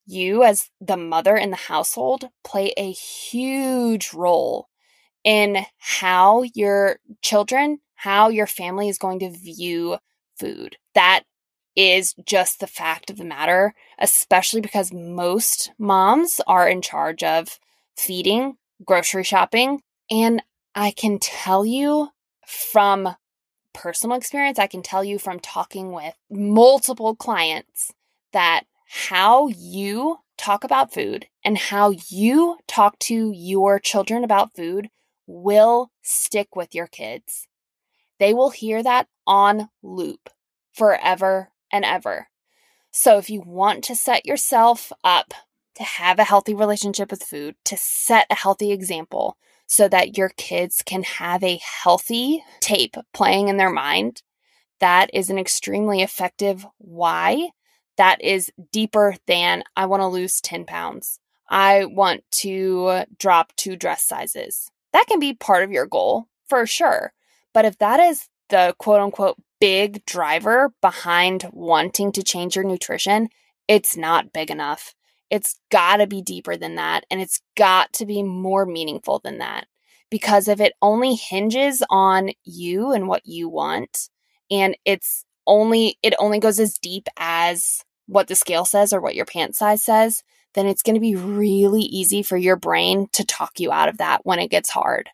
you, 0.05 0.43
as 0.43 0.69
the 0.81 0.97
mother 0.97 1.35
in 1.35 1.51
the 1.51 1.55
household, 1.55 2.29
play 2.43 2.73
a 2.77 2.91
huge 2.91 4.13
role 4.13 4.67
in 5.25 5.65
how 5.79 6.43
your 6.53 6.99
children, 7.21 7.79
how 7.95 8.29
your 8.29 8.47
family 8.47 8.88
is 8.88 8.99
going 8.99 9.19
to 9.19 9.29
view 9.31 9.97
food. 10.39 10.77
That 10.93 11.23
is 11.75 12.13
just 12.25 12.59
the 12.59 12.67
fact 12.67 13.09
of 13.09 13.17
the 13.17 13.25
matter, 13.25 13.73
especially 13.99 14.61
because 14.61 14.93
most 14.93 15.71
moms 15.77 16.39
are 16.47 16.69
in 16.69 16.81
charge 16.81 17.23
of 17.23 17.59
feeding, 17.97 18.55
grocery 18.85 19.23
shopping. 19.23 19.81
And 20.09 20.41
I 20.75 20.91
can 20.91 21.19
tell 21.19 21.65
you 21.65 22.09
from 22.45 23.15
personal 23.73 24.15
experience, 24.15 24.59
I 24.59 24.67
can 24.67 24.83
tell 24.83 25.03
you 25.03 25.17
from 25.19 25.39
talking 25.39 25.91
with 25.91 26.13
multiple 26.29 27.15
clients 27.15 27.91
that 28.31 28.63
how 28.88 29.47
you 29.47 30.19
talk 30.38 30.63
about 30.63 30.93
food 30.93 31.25
and 31.43 31.57
how 31.57 31.93
you 32.09 32.57
talk 32.67 32.99
to 32.99 33.31
your 33.33 33.79
children 33.79 34.23
about 34.23 34.55
food 34.55 34.89
will 35.27 35.91
stick 36.01 36.55
with 36.55 36.75
your 36.75 36.88
kids. 36.88 37.47
They 38.19 38.33
will 38.33 38.51
hear 38.51 38.81
that 38.83 39.07
on 39.27 39.69
loop 39.83 40.29
forever 40.73 41.49
and 41.71 41.83
ever. 41.83 42.27
So, 42.91 43.17
if 43.17 43.29
you 43.29 43.41
want 43.41 43.83
to 43.85 43.95
set 43.95 44.25
yourself 44.25 44.93
up 45.03 45.33
to 45.75 45.83
have 45.83 46.19
a 46.19 46.23
healthy 46.23 46.53
relationship 46.53 47.11
with 47.11 47.23
food, 47.23 47.55
to 47.65 47.75
set 47.75 48.25
a 48.29 48.35
healthy 48.35 48.71
example, 48.71 49.38
so 49.67 49.88
that 49.88 50.17
your 50.17 50.29
kids 50.29 50.81
can 50.85 51.03
have 51.03 51.43
a 51.43 51.59
healthy 51.83 52.43
tape 52.61 52.95
playing 53.13 53.47
in 53.47 53.57
their 53.57 53.71
mind. 53.71 54.21
That 54.79 55.09
is 55.13 55.29
an 55.29 55.39
extremely 55.39 56.01
effective 56.01 56.65
why. 56.77 57.49
That 57.97 58.21
is 58.21 58.51
deeper 58.71 59.15
than 59.25 59.63
I 59.75 59.85
want 59.85 60.01
to 60.01 60.07
lose 60.07 60.41
10 60.41 60.65
pounds. 60.65 61.19
I 61.49 61.85
want 61.85 62.23
to 62.31 63.03
drop 63.17 63.55
two 63.55 63.75
dress 63.75 64.03
sizes. 64.03 64.69
That 64.95 65.08
can 65.08 65.19
be 65.19 65.34
part 65.34 65.65
of 65.65 65.73
your 65.73 65.86
goal 65.86 66.29
for 66.47 66.65
sure. 66.65 67.12
But 67.53 67.65
if 67.65 67.77
that 67.79 67.99
is 67.99 68.29
the 68.47 68.73
quote 68.79 69.01
unquote 69.01 69.36
big 69.60 70.05
driver 70.05 70.73
behind 70.81 71.49
wanting 71.51 72.13
to 72.13 72.23
change 72.23 72.55
your 72.55 72.63
nutrition, 72.63 73.27
it's 73.67 73.97
not 73.97 74.31
big 74.31 74.49
enough. 74.49 74.95
It's 75.29 75.60
got 75.69 75.97
to 75.97 76.08
be 76.08 76.21
deeper 76.21 76.55
than 76.55 76.75
that. 76.75 77.03
And 77.12 77.19
it's 77.19 77.41
got 77.58 77.91
to 77.93 78.05
be 78.05 78.23
more 78.23 78.65
meaningful 78.65 79.19
than 79.19 79.39
that. 79.39 79.67
Because 80.10 80.47
if 80.47 80.62
it 80.62 80.71
only 80.81 81.15
hinges 81.15 81.84
on 81.89 82.29
you 82.45 82.93
and 82.93 83.10
what 83.10 83.25
you 83.25 83.49
want, 83.49 84.08
and 84.49 84.77
it's 84.86 85.25
only, 85.45 85.97
it 86.03 86.13
only 86.19 86.39
goes 86.39 86.58
as 86.58 86.77
deep 86.77 87.10
as 87.17 87.84
what 88.05 88.29
the 88.29 88.36
scale 88.36 88.63
says 88.63 88.93
or 88.93 89.01
what 89.01 89.15
your 89.15 89.25
pant 89.25 89.58
size 89.58 89.84
says, 89.84 90.23
then 90.55 90.65
it's 90.65 90.81
going 90.81 90.95
to 90.95 90.99
be 90.99 91.15
really 91.15 91.83
easy 91.83 92.23
for 92.23 92.37
your 92.37 92.55
brain 92.55 93.07
to 93.13 93.25
talk 93.25 93.59
you 93.59 93.71
out 93.71 93.89
of 93.89 93.97
that 93.97 94.25
when 94.25 94.39
it 94.39 94.49
gets 94.49 94.69
hard. 94.69 95.09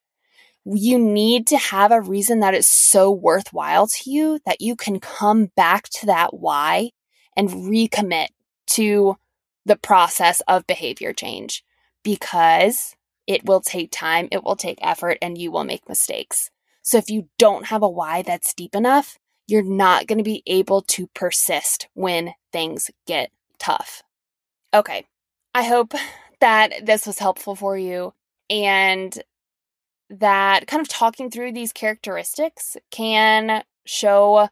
You 0.64 1.00
need 1.00 1.48
to 1.48 1.58
have 1.58 1.92
a 1.92 2.02
reason 2.02 2.40
that 2.40 2.54
is 2.54 2.68
so 2.68 3.12
worthwhile 3.12 3.88
to 3.88 4.10
you 4.10 4.40
that 4.46 4.62
you 4.62 4.76
can 4.76 5.00
come 5.00 5.48
back 5.56 5.90
to 5.90 6.06
that 6.06 6.36
why 6.36 6.92
and 7.36 7.50
recommit 7.50 8.28
to 8.68 9.18
the 9.66 9.76
process 9.76 10.42
of 10.48 10.68
behavior 10.68 11.14
change 11.14 11.64
because 12.04 12.96
it 13.28 13.46
will 13.46 13.62
take 13.62 13.92
time, 13.92 14.28
it 14.32 14.44
will 14.44 14.56
take 14.56 14.80
effort, 14.82 15.18
and 15.22 15.38
you 15.38 15.52
will 15.52 15.64
make 15.64 15.88
mistakes. 15.88 16.50
So 16.82 16.98
if 16.98 17.10
you 17.10 17.30
don't 17.38 17.68
have 17.68 17.84
a 17.84 17.90
why 17.90 18.24
that's 18.24 18.54
deep 18.54 18.76
enough, 18.76 19.18
you're 19.48 19.64
not 19.64 20.08
going 20.08 20.18
to 20.18 20.24
be 20.24 20.44
able 20.48 20.82
to 20.82 21.08
persist 21.08 21.88
when 21.94 22.34
things 22.52 22.90
get 23.06 23.32
tough. 23.60 24.02
Okay, 24.74 25.06
I 25.54 25.64
hope 25.64 25.94
that 26.40 26.86
this 26.86 27.06
was 27.06 27.20
helpful 27.20 27.56
for 27.56 27.78
you 27.78 28.14
and 28.50 29.22
that 30.10 30.68
kind 30.68 30.82
of 30.82 30.88
talking 30.88 31.30
through 31.30 31.54
these 31.54 31.74
characteristics 31.74 32.78
can 32.90 33.64
show 33.86 34.50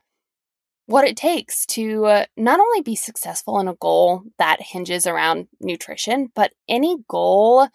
what 0.86 1.08
it 1.08 1.16
takes 1.16 1.66
to 1.68 2.06
uh, 2.06 2.26
not 2.36 2.60
only 2.60 2.82
be 2.82 2.96
successful 2.96 3.60
in 3.60 3.68
a 3.68 3.76
goal 3.76 4.24
that 4.40 4.62
hinges 4.62 5.06
around 5.06 5.48
nutrition, 5.62 6.32
but 6.34 6.54
any 6.68 6.98
goal 7.08 7.68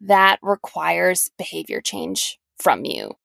that 0.00 0.38
requires 0.40 1.30
behavior 1.36 1.80
change 1.80 2.38
from 2.58 2.84
you. 2.84 3.16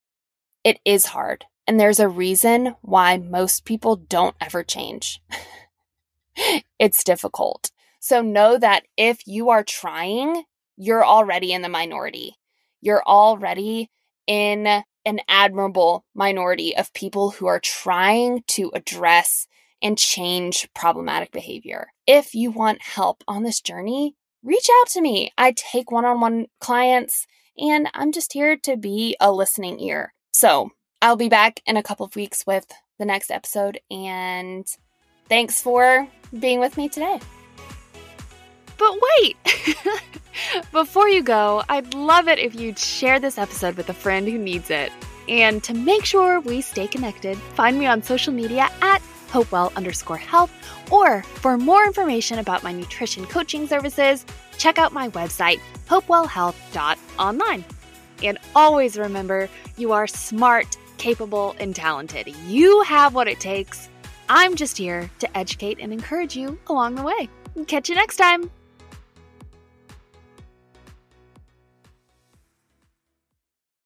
It 0.63 0.79
is 0.83 1.07
hard, 1.07 1.45
and 1.67 1.79
there's 1.79 1.99
a 1.99 2.09
reason 2.09 2.75
why 2.81 3.17
most 3.17 3.65
people 3.65 3.97
don't 3.97 4.35
ever 4.41 4.63
change. 4.63 5.21
it's 6.79 7.03
difficult. 7.03 7.69
So 7.99 8.21
know 8.21 8.57
that 8.57 8.83
if 8.97 9.25
you 9.25 9.49
are 9.49 9.63
trying, 9.63 10.43
you're 10.77 11.05
already 11.05 11.53
in 11.53 11.61
the 11.61 11.69
minority. 11.69 12.35
You're 12.81 13.03
already 13.03 13.89
in 14.27 14.83
an 15.05 15.19
admirable 15.27 16.05
minority 16.13 16.75
of 16.75 16.93
people 16.93 17.31
who 17.31 17.47
are 17.47 17.59
trying 17.59 18.43
to 18.47 18.71
address 18.73 19.47
and 19.81 19.97
change 19.97 20.67
problematic 20.73 21.31
behavior. 21.31 21.87
If 22.07 22.33
you 22.33 22.51
want 22.51 22.81
help 22.81 23.23
on 23.27 23.43
this 23.43 23.61
journey, 23.61 24.15
reach 24.43 24.67
out 24.81 24.89
to 24.89 25.01
me. 25.01 25.31
I 25.37 25.53
take 25.55 25.91
one 25.91 26.05
on 26.05 26.19
one 26.19 26.47
clients 26.59 27.27
and 27.57 27.87
I'm 27.93 28.11
just 28.11 28.33
here 28.33 28.57
to 28.63 28.77
be 28.77 29.15
a 29.19 29.31
listening 29.31 29.79
ear. 29.79 30.13
So 30.33 30.71
I'll 31.01 31.15
be 31.15 31.29
back 31.29 31.61
in 31.65 31.77
a 31.77 31.83
couple 31.83 32.05
of 32.05 32.15
weeks 32.15 32.45
with 32.45 32.65
the 32.97 33.05
next 33.05 33.31
episode. 33.31 33.79
And 33.91 34.65
thanks 35.29 35.61
for 35.61 36.07
being 36.37 36.59
with 36.59 36.77
me 36.77 36.89
today. 36.89 37.19
But 38.77 38.99
wait! 39.19 39.37
Before 40.71 41.07
you 41.07 41.23
go, 41.23 41.63
I'd 41.69 41.93
love 41.93 42.27
it 42.27 42.39
if 42.39 42.55
you'd 42.55 42.77
share 42.77 43.19
this 43.19 43.37
episode 43.37 43.77
with 43.77 43.89
a 43.89 43.93
friend 43.93 44.27
who 44.27 44.37
needs 44.37 44.69
it. 44.69 44.91
And 45.27 45.63
to 45.63 45.73
make 45.73 46.05
sure 46.05 46.39
we 46.39 46.61
stay 46.61 46.87
connected, 46.87 47.37
find 47.37 47.79
me 47.79 47.85
on 47.85 48.03
social 48.03 48.33
media 48.33 48.69
at 48.81 49.01
hopewell 49.29 49.71
underscore 49.75 50.17
health, 50.17 50.51
or 50.91 51.23
for 51.23 51.57
more 51.57 51.85
information 51.85 52.39
about 52.39 52.63
my 52.63 52.71
nutrition 52.71 53.25
coaching 53.25 53.67
services, 53.67 54.25
check 54.57 54.77
out 54.77 54.93
my 54.93 55.09
website, 55.09 55.59
hopewellhealth.online. 55.87 57.65
And 58.23 58.37
always 58.55 58.97
remember, 58.97 59.49
you 59.77 59.91
are 59.91 60.07
smart, 60.07 60.77
capable, 60.97 61.55
and 61.59 61.75
talented. 61.75 62.33
You 62.47 62.81
have 62.83 63.13
what 63.13 63.27
it 63.27 63.39
takes. 63.39 63.89
I'm 64.29 64.55
just 64.55 64.77
here 64.77 65.09
to 65.19 65.37
educate 65.37 65.79
and 65.79 65.91
encourage 65.91 66.35
you 66.35 66.57
along 66.67 66.95
the 66.95 67.03
way. 67.03 67.29
Catch 67.67 67.89
you 67.89 67.95
next 67.95 68.17
time. 68.17 68.49